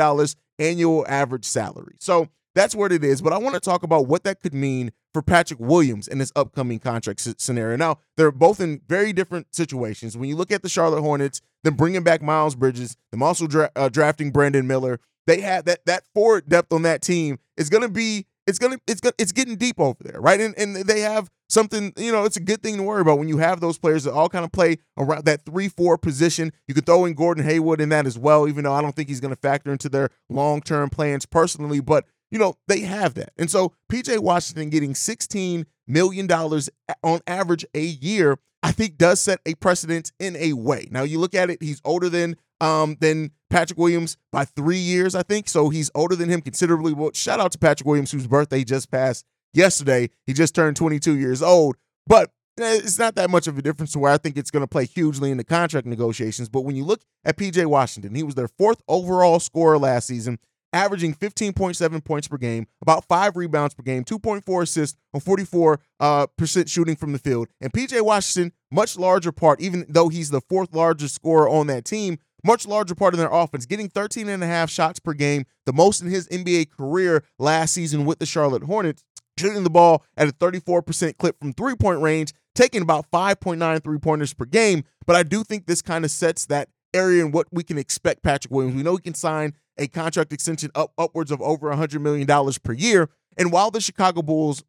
annual 0.59 1.05
average 1.07 1.45
salary. 1.45 1.95
So 1.99 2.27
that's 2.55 2.75
what 2.75 2.91
it 2.91 3.03
is. 3.03 3.21
But 3.21 3.33
I 3.33 3.37
want 3.37 3.55
to 3.55 3.61
talk 3.61 3.83
about 3.83 4.07
what 4.07 4.23
that 4.25 4.39
could 4.39 4.53
mean 4.53 4.91
for 5.13 5.21
Patrick 5.21 5.59
Williams 5.59 6.07
in 6.07 6.17
this 6.17 6.31
upcoming 6.35 6.79
contract 6.79 7.27
scenario. 7.39 7.77
Now, 7.77 7.99
they're 8.17 8.31
both 8.31 8.59
in 8.59 8.81
very 8.87 9.13
different 9.13 9.53
situations. 9.53 10.17
When 10.17 10.29
you 10.29 10.35
look 10.35 10.51
at 10.51 10.63
the 10.63 10.69
Charlotte 10.69 11.01
Hornets, 11.01 11.41
them 11.63 11.75
bringing 11.75 12.03
back 12.03 12.21
Miles 12.21 12.55
Bridges, 12.55 12.97
them 13.11 13.23
also 13.23 13.47
dra- 13.47 13.71
uh, 13.75 13.89
drafting 13.89 14.31
Brandon 14.31 14.67
Miller, 14.67 14.99
they 15.27 15.41
had 15.41 15.65
that 15.65 15.85
that 15.85 16.03
forward 16.13 16.49
depth 16.49 16.73
on 16.73 16.81
that 16.81 17.01
team 17.01 17.39
is 17.55 17.69
going 17.69 17.83
to 17.83 17.89
be 17.89 18.25
it's 18.45 18.59
going 18.59 18.73
to 18.73 18.81
it's 18.87 18.99
gonna, 18.99 19.13
it's 19.17 19.31
getting 19.31 19.55
deep 19.55 19.79
over 19.79 20.03
there, 20.03 20.19
right? 20.19 20.39
And 20.39 20.57
and 20.57 20.75
they 20.75 21.01
have 21.01 21.29
something, 21.49 21.93
you 21.95 22.11
know, 22.11 22.25
it's 22.25 22.35
a 22.35 22.41
good 22.41 22.61
thing 22.61 22.77
to 22.77 22.83
worry 22.83 23.01
about 23.01 23.19
when 23.19 23.27
you 23.27 23.37
have 23.37 23.61
those 23.61 23.77
players 23.77 24.03
that 24.03 24.13
all 24.13 24.27
kind 24.27 24.43
of 24.43 24.51
play 24.51 24.77
around 24.97 25.25
that 25.25 25.45
3-4 25.45 26.01
position. 26.01 26.51
You 26.67 26.73
could 26.73 26.85
throw 26.85 27.05
in 27.05 27.13
Gordon 27.13 27.43
Hayward 27.43 27.79
in 27.79 27.89
that 27.89 28.07
as 28.07 28.17
well, 28.17 28.47
even 28.47 28.63
though 28.63 28.73
I 28.73 28.81
don't 28.81 28.95
think 28.95 29.07
he's 29.07 29.19
going 29.19 29.33
to 29.33 29.39
factor 29.39 29.71
into 29.71 29.87
their 29.87 30.09
long-term 30.29 30.89
plans 30.89 31.25
personally, 31.25 31.79
but 31.79 32.05
you 32.33 32.39
know, 32.39 32.55
they 32.67 32.79
have 32.79 33.13
that. 33.13 33.31
And 33.37 33.49
so 33.49 33.73
PJ 33.89 34.17
Washington 34.17 34.71
getting 34.71 34.93
$16 34.93 35.65
million 35.87 36.27
on 36.31 37.19
average 37.27 37.63
a 37.75 37.83
year, 37.83 38.39
I 38.63 38.71
think 38.71 38.97
does 38.97 39.21
set 39.21 39.39
a 39.45 39.53
precedent 39.53 40.11
in 40.19 40.35
a 40.37 40.53
way. 40.53 40.87
Now 40.89 41.03
you 41.03 41.19
look 41.19 41.35
at 41.35 41.51
it, 41.51 41.61
he's 41.61 41.79
older 41.85 42.09
than 42.09 42.35
um 42.59 42.97
than 42.99 43.31
Patrick 43.51 43.77
Williams 43.77 44.17
by 44.31 44.45
three 44.45 44.77
years, 44.77 45.13
I 45.13 45.21
think. 45.21 45.47
So 45.47 45.69
he's 45.69 45.91
older 45.93 46.15
than 46.15 46.29
him 46.29 46.41
considerably. 46.41 46.93
Well, 46.93 47.11
shout 47.13 47.39
out 47.39 47.51
to 47.51 47.59
Patrick 47.59 47.85
Williams, 47.85 48.11
whose 48.11 48.25
birthday 48.25 48.63
just 48.63 48.89
passed 48.89 49.25
yesterday. 49.53 50.09
He 50.25 50.33
just 50.33 50.55
turned 50.55 50.75
22 50.75 51.15
years 51.15 51.43
old. 51.43 51.75
But 52.07 52.31
eh, 52.59 52.77
it's 52.77 52.97
not 52.97 53.13
that 53.15 53.29
much 53.29 53.45
of 53.45 53.59
a 53.59 53.61
difference 53.61 53.91
to 53.91 53.99
where 53.99 54.11
I 54.11 54.17
think 54.17 54.37
it's 54.37 54.49
going 54.49 54.63
to 54.63 54.67
play 54.67 54.85
hugely 54.85 55.29
in 55.29 55.37
the 55.37 55.43
contract 55.43 55.85
negotiations. 55.85 56.49
But 56.49 56.61
when 56.61 56.75
you 56.75 56.83
look 56.83 57.01
at 57.25 57.37
PJ 57.37 57.63
Washington, 57.67 58.15
he 58.15 58.23
was 58.23 58.33
their 58.33 58.47
fourth 58.47 58.81
overall 58.87 59.39
scorer 59.39 59.77
last 59.77 60.07
season 60.07 60.39
averaging 60.73 61.13
15.7 61.13 62.03
points 62.03 62.27
per 62.27 62.37
game, 62.37 62.67
about 62.81 63.05
five 63.05 63.37
rebounds 63.37 63.73
per 63.73 63.83
game, 63.83 64.03
2.4 64.03 64.63
assists 64.63 64.97
on 65.13 65.21
44 65.21 65.79
uh, 65.99 66.27
percent 66.37 66.67
shooting 66.69 66.95
from 66.95 67.13
the 67.13 67.19
field. 67.19 67.47
And 67.61 67.71
PJ 67.71 68.01
Washington, 68.01 68.51
much 68.71 68.97
larger 68.97 69.31
part, 69.31 69.61
even 69.61 69.85
though 69.87 70.09
he's 70.09 70.31
the 70.31 70.41
fourth 70.41 70.73
largest 70.73 71.15
scorer 71.15 71.47
on 71.47 71.67
that 71.67 71.85
team, 71.85 72.17
much 72.43 72.67
larger 72.67 72.95
part 72.95 73.13
of 73.13 73.19
their 73.19 73.31
offense, 73.31 73.65
getting 73.65 73.87
13 73.87 74.27
and 74.27 74.43
a 74.43 74.47
half 74.47 74.69
shots 74.69 74.99
per 74.99 75.13
game, 75.13 75.45
the 75.65 75.73
most 75.73 76.01
in 76.01 76.09
his 76.09 76.27
NBA 76.27 76.71
career 76.71 77.23
last 77.39 77.73
season 77.73 78.05
with 78.05 78.19
the 78.19 78.25
Charlotte 78.25 78.63
Hornets, 78.63 79.03
shooting 79.37 79.63
the 79.63 79.69
ball 79.69 80.03
at 80.17 80.27
a 80.27 80.31
34% 80.33 81.17
clip 81.17 81.39
from 81.39 81.53
three 81.53 81.75
point 81.75 82.01
range, 82.01 82.33
taking 82.55 82.81
about 82.81 83.09
5.9 83.11 83.83
three 83.83 83.99
pointers 83.99 84.33
per 84.33 84.45
game. 84.45 84.83
But 85.05 85.15
I 85.15 85.23
do 85.23 85.43
think 85.43 85.65
this 85.65 85.81
kind 85.81 86.03
of 86.03 86.11
sets 86.11 86.45
that 86.47 86.69
area 86.93 87.23
and 87.23 87.33
what 87.33 87.47
we 87.51 87.63
can 87.63 87.77
expect 87.77 88.23
Patrick 88.23 88.51
Williams. 88.51 88.75
We 88.75 88.83
know 88.83 88.95
he 88.95 89.01
can 89.01 89.13
sign 89.13 89.53
a 89.77 89.87
contract 89.87 90.31
extension 90.33 90.71
up 90.75 90.93
upwards 90.97 91.31
of 91.31 91.41
over 91.41 91.69
$100 91.69 92.01
million 92.01 92.27
per 92.63 92.73
year. 92.73 93.09
And 93.37 93.51
while 93.51 93.71
the 93.71 93.81
Chicago 93.81 94.21
Bulls, 94.21 94.63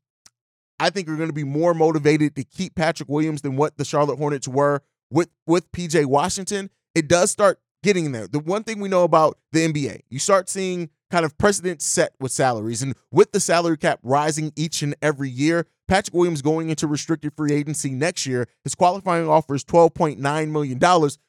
I 0.80 0.90
think, 0.90 1.08
are 1.08 1.16
going 1.16 1.28
to 1.28 1.34
be 1.34 1.44
more 1.44 1.74
motivated 1.74 2.34
to 2.36 2.44
keep 2.44 2.74
Patrick 2.74 3.08
Williams 3.08 3.42
than 3.42 3.56
what 3.56 3.76
the 3.76 3.84
Charlotte 3.84 4.16
Hornets 4.16 4.48
were 4.48 4.82
with, 5.10 5.28
with 5.46 5.70
PJ 5.72 6.06
Washington, 6.06 6.70
it 6.94 7.08
does 7.08 7.30
start 7.30 7.60
getting 7.84 8.10
there. 8.10 8.26
The 8.26 8.40
one 8.40 8.64
thing 8.64 8.80
we 8.80 8.88
know 8.88 9.04
about 9.04 9.38
the 9.52 9.68
NBA, 9.68 10.00
you 10.08 10.18
start 10.18 10.48
seeing 10.48 10.90
kind 11.10 11.24
of 11.24 11.38
precedent 11.38 11.82
set 11.82 12.14
with 12.18 12.32
salaries. 12.32 12.82
And 12.82 12.96
with 13.12 13.30
the 13.30 13.38
salary 13.38 13.76
cap 13.76 14.00
rising 14.02 14.52
each 14.56 14.82
and 14.82 14.96
every 15.00 15.30
year, 15.30 15.66
Patrick 15.86 16.14
Williams 16.14 16.42
going 16.42 16.70
into 16.70 16.86
restricted 16.86 17.34
free 17.36 17.52
agency 17.52 17.90
next 17.90 18.26
year, 18.26 18.48
his 18.64 18.74
qualifying 18.74 19.28
offer 19.28 19.54
is 19.54 19.64
$12.9 19.64 20.48
million. 20.48 20.80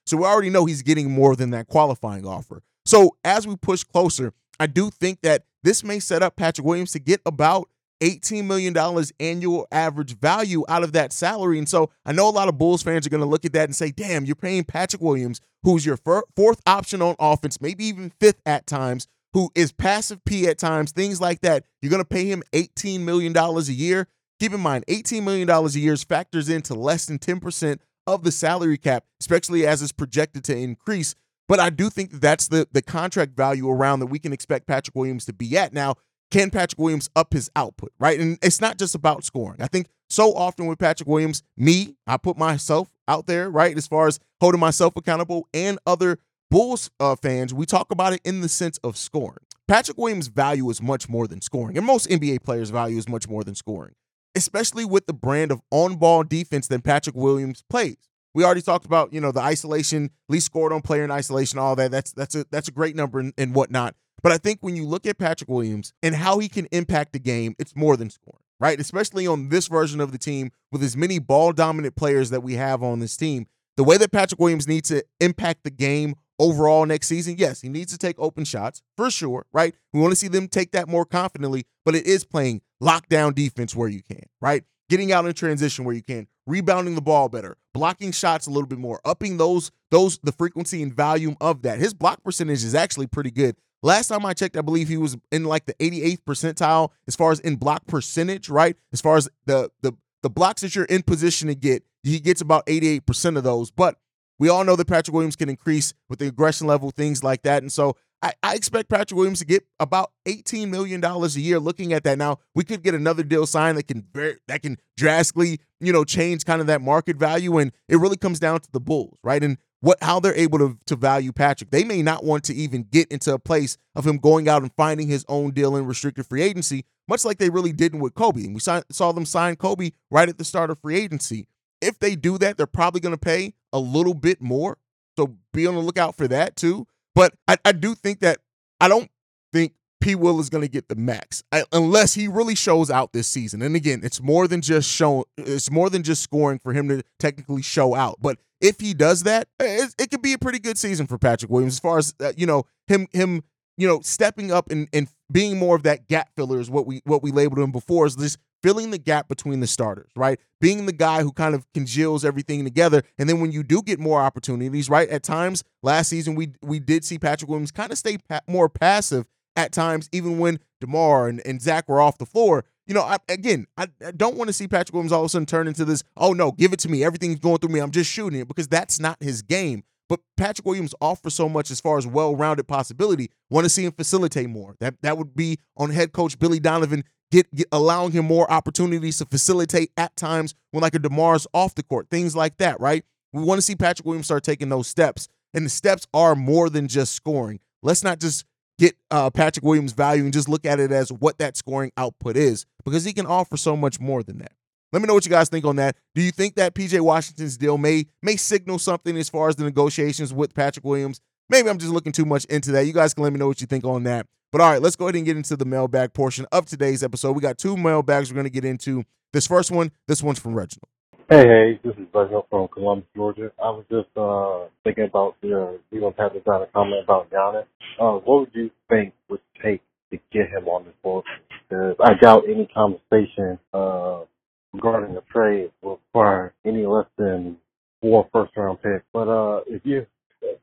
So 0.06 0.18
we 0.18 0.24
already 0.24 0.50
know 0.50 0.66
he's 0.66 0.82
getting 0.82 1.12
more 1.12 1.36
than 1.36 1.52
that 1.52 1.68
qualifying 1.68 2.26
offer. 2.26 2.64
So 2.86 3.18
as 3.24 3.46
we 3.46 3.58
push 3.58 3.84
closer, 3.84 4.34
I 4.60 4.68
do 4.68 4.90
think 4.90 5.22
that 5.22 5.44
this 5.64 5.84
may 5.84 6.00
set 6.00 6.24
up 6.24 6.38
Patrick 6.38 6.66
Williams 6.66 6.94
to 6.94 7.00
get 7.00 7.22
about 7.26 7.70
$18 8.02 8.46
million 8.46 8.76
annual 9.20 9.68
average 9.72 10.18
value 10.18 10.64
out 10.68 10.84
of 10.84 10.94
that 10.94 11.14
salary. 11.14 11.58
And 11.58 11.68
so 11.68 11.90
I 12.06 12.12
know 12.12 12.28
a 12.28 12.32
lot 12.32 12.50
of 12.50 12.58
Bulls 12.58 12.84
fans 12.84 13.06
are 13.06 13.10
going 13.10 13.22
to 13.22 13.28
look 13.28 13.46
at 13.46 13.54
that 13.54 13.66
and 13.66 13.76
say, 13.76 13.92
damn, 13.92 14.26
you're 14.26 14.36
paying 14.36 14.64
Patrick 14.64 15.02
Williams, 15.02 15.42
who's 15.64 15.86
your 15.86 15.98
fir- 15.98 16.24
fourth 16.36 16.62
option 16.66 17.02
on 17.02 17.16
offense, 17.20 17.62
maybe 17.62 17.86
even 17.86 18.12
fifth 18.20 18.42
at 18.46 18.68
times, 18.68 19.08
who 19.34 19.52
is 19.56 19.72
passive 19.72 20.24
P 20.26 20.48
at 20.48 20.58
times, 20.58 20.92
things 20.92 21.20
like 21.20 21.42
that. 21.42 21.66
You're 21.82 21.90
going 21.90 22.02
to 22.02 22.08
pay 22.08 22.26
him 22.26 22.44
$18 22.54 23.02
million 23.02 23.36
a 23.36 23.60
year. 23.64 24.08
Keep 24.40 24.54
in 24.54 24.60
mind, 24.60 24.86
$18 24.88 25.24
million 25.24 25.50
a 25.50 25.68
year 25.70 25.96
factors 25.98 26.50
into 26.50 26.74
less 26.74 27.06
than 27.06 27.20
10% 27.20 27.80
of 28.08 28.24
the 28.24 28.32
salary 28.32 28.78
cap, 28.78 29.06
especially 29.20 29.66
as 29.66 29.82
it's 29.82 29.92
projected 29.92 30.44
to 30.46 30.58
increase. 30.58 31.16
But 31.48 31.60
I 31.60 31.70
do 31.70 31.90
think 31.90 32.12
that's 32.12 32.48
the, 32.48 32.68
the 32.72 32.82
contract 32.82 33.36
value 33.36 33.70
around 33.70 34.00
that 34.00 34.08
we 34.08 34.20
can 34.20 34.34
expect 34.34 34.68
Patrick 34.68 34.96
Williams 34.96 35.26
to 35.26 35.34
be 35.34 35.58
at. 35.58 35.74
Now, 35.74 35.96
can 36.32 36.50
Patrick 36.50 36.80
Williams 36.80 37.10
up 37.16 37.34
his 37.34 37.50
output, 37.56 37.92
right? 38.00 38.20
And 38.20 38.38
it's 38.42 38.62
not 38.62 38.78
just 38.78 38.96
about 38.96 39.24
scoring. 39.24 39.62
I 39.62 39.68
think 39.68 39.88
so 40.10 40.34
often 40.34 40.68
with 40.68 40.80
Patrick 40.80 41.08
Williams, 41.08 41.44
me, 41.58 41.96
I 42.08 42.18
put 42.18 42.38
myself 42.38 42.90
out 43.08 43.28
there, 43.28 43.50
right, 43.50 43.76
as 43.76 43.88
far 43.88 44.08
as 44.08 44.20
holding 44.42 44.60
myself 44.60 44.96
accountable 44.96 45.48
and 45.54 45.80
other 45.86 46.20
Bulls 46.52 46.92
uh, 47.00 47.16
fans, 47.16 47.54
we 47.54 47.66
talk 47.66 47.92
about 47.92 48.14
it 48.14 48.22
in 48.24 48.42
the 48.42 48.50
sense 48.50 48.78
of 48.84 48.98
scoring. 48.98 49.40
Patrick 49.68 49.98
Williams' 49.98 50.28
value 50.28 50.70
is 50.70 50.82
much 50.82 51.10
more 51.10 51.28
than 51.28 51.42
scoring, 51.42 51.76
and 51.78 51.86
most 51.86 52.08
NBA 52.08 52.44
players' 52.44 52.70
value 52.70 52.98
is 52.98 53.10
much 53.10 53.28
more 53.28 53.44
than 53.44 53.56
scoring, 53.56 53.94
especially 54.36 54.86
with 54.86 55.08
the 55.08 55.14
brand 55.14 55.52
of 55.52 55.62
on-ball 55.72 56.24
defense 56.24 56.68
that 56.68 56.84
Patrick 56.84 57.16
Williams 57.16 57.64
plays. 57.68 57.98
We 58.36 58.44
already 58.44 58.62
talked 58.62 58.86
about, 58.86 59.12
you 59.12 59.22
know, 59.22 59.32
the 59.32 59.40
isolation, 59.40 60.12
least 60.30 60.46
scored 60.46 60.72
on 60.72 60.82
player 60.82 61.04
in 61.04 61.10
isolation, 61.10 61.58
all 61.58 61.76
that. 61.78 61.90
That's 61.90 62.12
that's 62.12 62.36
a 62.36 62.46
that's 62.52 62.68
a 62.68 62.72
great 62.72 62.96
number 62.96 63.20
and, 63.20 63.34
and 63.38 63.56
whatnot. 63.56 63.96
But 64.24 64.32
I 64.32 64.38
think 64.38 64.60
when 64.62 64.76
you 64.76 64.86
look 64.86 65.06
at 65.06 65.18
Patrick 65.18 65.50
Williams 65.50 65.94
and 66.02 66.16
how 66.16 66.40
he 66.40 66.50
can 66.50 66.68
impact 66.72 67.14
the 67.14 67.20
game, 67.20 67.56
it's 67.60 67.76
more 67.76 67.96
than 67.96 68.10
scoring, 68.10 68.44
right? 68.60 68.80
Especially 68.80 69.28
on 69.28 69.50
this 69.50 69.68
version 69.68 70.02
of 70.02 70.12
the 70.12 70.18
team 70.18 70.52
with 70.72 70.84
as 70.84 70.98
many 70.98 71.20
ball 71.20 71.52
dominant 71.52 71.96
players 71.96 72.30
that 72.32 72.42
we 72.42 72.54
have 72.56 72.82
on 72.82 73.00
this 73.00 73.16
team. 73.18 73.48
The 73.78 73.84
way 73.84 73.98
that 73.98 74.12
Patrick 74.12 74.40
Williams 74.40 74.68
needs 74.68 74.90
to 74.90 75.04
impact 75.20 75.64
the 75.64 75.70
game 75.70 76.16
overall 76.40 76.86
next 76.86 77.08
season, 77.08 77.36
yes, 77.38 77.62
he 77.62 77.70
needs 77.70 77.92
to 77.92 77.98
take 77.98 78.18
open 78.18 78.46
shots 78.46 78.82
for 78.96 79.12
sure, 79.12 79.46
right? 79.52 79.76
We 79.94 80.00
want 80.00 80.12
to 80.12 80.16
see 80.16 80.28
them 80.28 80.48
take 80.48 80.72
that 80.72 80.88
more 80.88 81.06
confidently, 81.06 81.66
but 81.84 81.96
it 81.96 82.06
is 82.06 82.24
playing 82.24 82.62
lockdown 82.82 83.36
defense 83.36 83.76
where 83.76 83.90
you 83.90 84.02
can, 84.02 84.24
right? 84.42 84.64
Getting 84.90 85.12
out 85.12 85.26
in 85.26 85.34
transition 85.34 85.84
where 85.84 85.96
you 85.96 86.04
can, 86.04 86.28
rebounding 86.46 86.96
the 86.96 87.02
ball 87.02 87.28
better, 87.28 87.58
blocking 87.74 88.12
shots 88.12 88.48
a 88.48 88.50
little 88.50 88.68
bit 88.68 88.78
more, 88.80 89.02
upping 89.04 89.38
those 89.38 89.72
those 89.92 90.20
the 90.20 90.32
frequency 90.32 90.82
and 90.84 90.94
volume 90.94 91.36
of 91.42 91.64
that. 91.64 91.80
His 91.80 91.94
block 91.94 92.24
percentage 92.24 92.64
is 92.64 92.76
actually 92.76 93.08
pretty 93.08 93.32
good. 93.32 93.56
Last 93.84 94.08
time 94.08 94.26
I 94.26 94.34
checked, 94.34 94.58
I 94.58 94.62
believe 94.62 94.88
he 94.88 94.98
was 94.98 95.18
in 95.32 95.44
like 95.44 95.66
the 95.66 95.76
88th 95.76 96.24
percentile 96.28 96.90
as 97.08 97.16
far 97.16 97.32
as 97.32 97.40
in 97.40 97.56
block 97.58 97.86
percentage, 97.88 98.50
right? 98.50 98.76
As 98.92 99.02
far 99.02 99.18
as 99.18 99.30
the 99.46 99.70
the 99.82 99.94
the 100.24 100.30
blocks 100.30 100.62
that 100.64 100.76
you're 100.76 100.86
in 100.86 101.04
position 101.04 101.50
to 101.50 101.56
get, 101.56 101.84
he 102.02 102.20
gets 102.20 102.42
about 102.42 102.66
88% 102.66 103.38
of 103.38 103.44
those. 103.44 103.70
But 103.70 104.00
we 104.40 104.50
all 104.50 104.64
know 104.64 104.76
that 104.76 104.88
Patrick 104.88 105.14
Williams 105.14 105.36
can 105.36 105.50
increase 105.50 105.94
with 106.10 106.18
the 106.18 106.28
aggression 106.28 106.66
level, 106.66 106.90
things 106.90 107.24
like 107.24 107.44
that. 107.44 107.62
And 107.62 107.72
so 107.72 107.96
I, 108.22 108.34
I 108.42 108.56
expect 108.56 108.90
Patrick 108.90 109.16
Williams 109.16 109.40
to 109.40 109.46
get 109.46 109.66
about 109.80 110.12
$18 110.28 110.70
million 110.70 111.04
a 111.04 111.28
year 111.28 111.60
looking 111.60 111.94
at 111.94 112.04
that. 112.06 112.18
Now, 112.18 112.40
we 112.56 112.64
could 112.64 112.82
get 112.82 112.96
another 112.96 113.22
deal 113.22 113.46
signed 113.46 113.78
that 113.78 113.88
can 113.88 114.04
very, 114.14 114.38
that 114.48 114.64
can 114.64 114.78
drastically, 114.98 115.60
you 115.80 115.94
know, 115.94 116.04
change 116.04 116.44
kind 116.44 116.60
of 116.60 116.68
that 116.68 116.82
market 116.82 117.18
value. 117.18 117.60
And 117.60 117.72
it 117.88 117.98
really 117.98 118.18
comes 118.18 118.40
down 118.40 118.62
to 118.62 118.72
the 118.72 118.80
Bulls, 118.80 119.20
right? 119.24 119.44
And 119.44 119.60
what 119.86 120.02
how 120.02 120.20
they're 120.20 120.36
able 120.36 120.58
to, 120.58 120.80
to 120.88 120.96
value 120.96 121.32
Patrick. 121.32 121.70
They 121.70 121.84
may 121.84 122.02
not 122.02 122.24
want 122.24 122.44
to 122.46 122.56
even 122.56 122.88
get 122.92 123.08
into 123.12 123.32
a 123.32 123.38
place 123.38 123.78
of 123.94 124.08
him 124.08 124.18
going 124.18 124.50
out 124.50 124.64
and 124.64 124.74
finding 124.74 125.08
his 125.08 125.24
own 125.30 125.52
deal 125.52 125.76
in 125.76 125.86
restricted 125.86 126.26
free 126.26 126.42
agency, 126.42 126.86
much 127.08 127.24
like 127.24 127.38
they 127.38 127.52
really 127.52 127.72
didn't 127.72 128.00
with 128.00 128.16
Kobe. 128.16 128.46
And 128.46 128.56
we 128.56 128.60
saw, 128.60 128.82
saw 128.90 129.12
them 129.12 129.28
sign 129.28 129.58
Kobe 129.58 129.92
right 130.10 130.28
at 130.28 130.40
the 130.40 130.44
start 130.44 130.72
of 130.72 130.80
free 130.80 130.98
agency. 130.98 131.48
If 131.82 132.00
they 132.00 132.16
do 132.16 132.40
that, 132.40 132.58
they're 132.58 132.66
probably 132.66 133.00
going 133.00 133.14
to 133.14 133.20
pay 133.20 133.54
a 133.72 133.78
little 133.78 134.16
bit 134.16 134.42
more. 134.42 134.80
So 135.20 135.38
be 135.54 135.68
on 135.68 135.76
the 135.76 135.82
lookout 135.82 136.16
for 136.16 136.28
that 136.30 136.56
too. 136.56 136.88
But 137.14 137.36
I, 137.48 137.58
I 137.64 137.72
do 137.72 137.94
think 137.94 138.22
that 138.22 138.40
I 138.82 138.88
don't 138.88 139.12
think 139.54 139.74
P. 140.06 140.14
Will 140.14 140.40
is 140.40 140.52
going 140.52 140.62
to 140.62 140.70
get 140.70 140.88
the 140.88 140.96
max 140.96 141.44
I, 141.52 141.64
unless 141.72 142.14
he 142.14 142.28
really 142.28 142.54
shows 142.54 142.92
out 142.92 143.12
this 143.12 143.28
season. 143.28 143.64
And 143.64 143.76
again, 143.76 144.02
it's 144.04 144.22
more 144.22 144.48
than 144.48 144.62
just 144.62 144.88
showing. 144.88 145.24
It's 145.36 145.72
more 145.72 145.90
than 145.90 146.04
just 146.04 146.22
scoring 146.22 146.60
for 146.60 146.74
him 146.74 146.88
to 146.90 147.02
technically 147.18 147.64
show 147.64 147.96
out. 147.96 148.18
But 148.22 148.38
if 148.62 148.80
he 148.80 148.94
does 148.94 149.24
that, 149.24 149.48
it, 149.60 149.96
it 149.98 150.12
could 150.12 150.22
be 150.22 150.34
a 150.34 150.38
pretty 150.38 150.60
good 150.60 150.78
season 150.78 151.08
for 151.08 151.18
Patrick 151.18 151.50
Williams 151.50 151.74
as 151.74 151.80
far 151.80 151.98
as 151.98 152.14
uh, 152.22 152.34
you 152.38 152.46
know 152.46 152.66
him 152.88 153.08
him 153.14 153.42
you 153.78 153.88
know 153.88 154.00
stepping 154.02 154.52
up 154.52 154.70
and, 154.70 154.88
and 154.94 155.08
being 155.32 155.58
more 155.58 155.76
of 155.76 155.82
that 155.84 156.08
gap 156.08 156.30
filler 156.36 156.60
is 156.60 156.70
what 156.70 156.86
we 156.86 157.02
what 157.06 157.24
we 157.24 157.32
labeled 157.32 157.58
him 157.58 157.72
before 157.72 158.06
is 158.06 158.16
this 158.16 158.38
filling 158.62 158.92
the 158.92 158.98
gap 158.98 159.28
between 159.28 159.60
the 159.60 159.68
starters, 159.68 160.10
right? 160.16 160.40
Being 160.60 160.86
the 160.86 160.92
guy 160.92 161.22
who 161.22 161.32
kind 161.32 161.54
of 161.54 161.72
congeals 161.74 162.26
everything 162.26 162.64
together. 162.64 163.04
And 163.18 163.30
then 163.30 163.40
when 163.40 163.52
you 163.52 163.62
do 163.62 163.82
get 163.82 164.00
more 164.00 164.22
opportunities, 164.22 164.90
right? 164.90 165.08
At 165.10 165.24
times 165.24 165.64
last 165.84 166.10
season, 166.10 166.36
we 166.36 166.54
we 166.62 166.80
did 166.80 167.04
see 167.04 167.18
Patrick 167.18 167.50
Williams 167.50 167.72
kind 167.72 167.92
of 167.92 167.98
stay 167.98 168.18
pa- 168.18 168.42
more 168.48 168.70
passive 168.70 169.26
at 169.56 169.72
times, 169.72 170.10
even 170.12 170.40
when 170.40 170.60
DeMar 170.82 171.28
and, 171.28 171.42
and 171.46 171.62
Zach 171.62 171.88
were 171.88 172.02
off 172.02 172.18
the 172.18 172.26
floor. 172.26 172.66
You 172.88 172.94
know, 172.94 173.02
I, 173.02 173.18
again, 173.30 173.66
I, 173.78 173.88
I 174.06 174.12
don't 174.12 174.36
want 174.36 174.48
to 174.50 174.54
see 174.54 174.68
Patrick 174.68 174.94
Williams 174.94 175.12
all 175.12 175.22
of 175.22 175.26
a 175.26 175.30
sudden 175.30 175.46
turn 175.46 175.68
into 175.68 175.86
this, 175.86 176.04
oh 176.18 176.34
no, 176.34 176.52
give 176.52 176.74
it 176.74 176.80
to 176.80 176.90
me. 176.90 177.04
Everything's 177.04 177.40
going 177.40 177.58
through 177.58 177.74
me. 177.74 177.80
I'm 177.80 177.92
just 177.92 178.12
shooting 178.12 178.40
it 178.40 178.48
because 178.48 178.68
that's 178.68 179.00
not 179.00 179.22
his 179.22 179.42
game. 179.42 179.84
But 180.08 180.20
Patrick 180.38 180.68
Williams 180.68 180.94
offers 181.02 181.34
so 181.34 181.50
much 181.50 181.72
as 181.72 181.82
far 181.82 181.98
as 181.98 182.06
well-rounded 182.06 182.68
possibility. 182.68 183.32
Want 183.50 183.66
to 183.66 183.70
see 183.70 183.86
him 183.86 183.92
facilitate 183.92 184.50
more. 184.50 184.76
That 184.80 185.02
that 185.02 185.18
would 185.18 185.36
be 185.36 185.58
on 185.78 185.90
head 185.90 186.12
coach 186.12 186.38
Billy 186.38 186.60
Donovan 186.60 187.04
get, 187.32 187.54
get, 187.56 187.68
allowing 187.72 188.12
him 188.12 188.26
more 188.26 188.50
opportunities 188.52 189.18
to 189.18 189.26
facilitate 189.26 189.92
at 189.98 190.16
times 190.16 190.54
when 190.72 190.82
like 190.82 190.96
a 190.96 191.00
Demar's 191.00 191.48
off 191.54 191.76
the 191.76 191.84
court, 191.84 192.10
things 192.10 192.36
like 192.36 192.58
that, 192.58 192.80
right? 192.80 193.04
We 193.34 193.44
want 193.44 193.58
to 193.58 193.62
see 193.64 193.76
Patrick 193.76 194.06
Williams 194.06 194.28
start 194.28 194.44
taking 194.44 194.70
those 194.70 194.88
steps, 194.88 195.28
and 195.54 195.66
the 195.66 195.70
steps 195.70 196.08
are 196.14 196.36
more 196.36 196.70
than 196.70 196.88
just 196.88 197.14
scoring. 197.14 197.60
Let's 197.82 198.04
not 198.04 198.20
just 198.20 198.46
get 198.78 198.96
uh, 199.12 199.30
Patrick 199.30 199.64
Williams' 199.64 199.94
value 199.94 200.24
and 200.24 200.34
just 200.34 200.50
look 200.50 200.66
at 200.66 200.80
it 200.80 200.92
as 200.92 201.12
what 201.12 201.38
that 201.40 201.58
scoring 201.58 201.92
output 201.98 202.38
is, 202.38 202.66
because 202.84 203.06
he 203.06 203.14
can 203.14 203.26
offer 203.26 203.58
so 203.58 203.76
much 203.76 204.00
more 204.00 204.24
than 204.24 204.38
that. 204.40 204.52
Let 204.92 205.02
me 205.02 205.08
know 205.08 205.14
what 205.14 205.26
you 205.26 205.32
guys 205.32 205.50
think 205.50 205.66
on 205.66 205.76
that. 205.78 205.98
Do 206.14 206.22
you 206.22 206.32
think 206.32 206.56
that 206.56 206.74
PJ 206.74 207.00
Washington's 207.02 207.58
deal 207.58 207.78
may 207.78 208.06
may 208.22 208.38
signal 208.38 208.80
something 208.80 209.18
as 209.18 209.30
far 209.30 209.50
as 209.50 209.56
the 209.56 209.64
negotiations 209.64 210.34
with 210.34 210.54
Patrick 210.54 210.86
Williams? 210.86 211.20
Maybe 211.50 211.70
I'm 211.70 211.78
just 211.78 211.92
looking 211.92 212.12
too 212.12 212.26
much 212.26 212.46
into 212.46 212.72
that. 212.72 212.86
You 212.86 212.94
guys 212.94 213.14
can 213.14 213.24
let 213.24 213.34
me 213.34 213.40
know 213.40 213.48
what 213.48 213.62
you 213.62 213.68
think 213.68 213.84
on 213.84 214.04
that. 214.04 214.26
But 214.52 214.62
all 214.62 214.72
right, 214.72 214.82
let's 214.82 214.96
go 214.96 215.06
ahead 215.06 215.16
and 215.16 215.26
get 215.26 215.36
into 215.36 215.58
the 215.58 215.66
mailbag 215.66 216.14
portion 216.14 216.46
of 216.52 216.66
today's 216.66 217.04
episode. 217.04 217.34
We 217.34 217.42
got 217.42 217.58
two 217.58 217.76
mailbags 217.76 218.32
we're 218.32 218.36
going 218.36 218.46
to 218.46 218.50
get 218.50 218.64
into. 218.64 219.04
This 219.34 219.48
first 219.48 219.70
one, 219.70 219.92
this 220.08 220.24
one's 220.24 220.40
from 220.40 220.56
Reginald. 220.56 220.88
Hey, 221.28 221.48
hey, 221.48 221.80
this 221.84 221.96
is 221.98 222.06
Reginald 222.14 222.46
from 222.52 222.68
Columbus, 222.68 223.08
Georgia. 223.16 223.52
I 223.58 223.72
was 223.72 223.86
just 223.90 224.10
uh, 224.16 224.70
thinking 224.84 225.06
about 225.06 225.36
the 225.42 225.80
you 225.90 226.02
know 226.02 226.12
Patrick 226.12 226.46
down 226.46 226.62
a 226.62 226.68
comment 226.68 227.04
about 227.04 227.32
Giannis. 227.32 227.66
Uh, 228.00 228.20
what 228.24 228.42
would 228.42 228.52
you 228.54 228.70
think 228.92 229.16
would 229.28 229.42
take 229.64 229.82
to 230.12 230.20
get 230.32 230.52
him 230.52 230.68
on 230.68 230.86
this 230.86 230.94
board? 231.02 231.26
Because 231.68 231.96
I 232.00 232.14
doubt 232.22 232.44
any 232.48 232.68
conversation 232.68 233.58
uh, 233.74 234.26
regarding 234.72 235.16
the 235.16 235.24
trade 235.34 235.72
will 235.82 236.00
require 236.14 236.54
any 236.64 236.86
less 236.86 237.08
than 237.18 237.58
four 238.02 238.30
first 238.32 238.56
round 238.56 238.84
picks. 238.84 239.06
But 239.12 239.28
uh, 239.28 239.62
if 239.66 239.82
you 239.84 240.06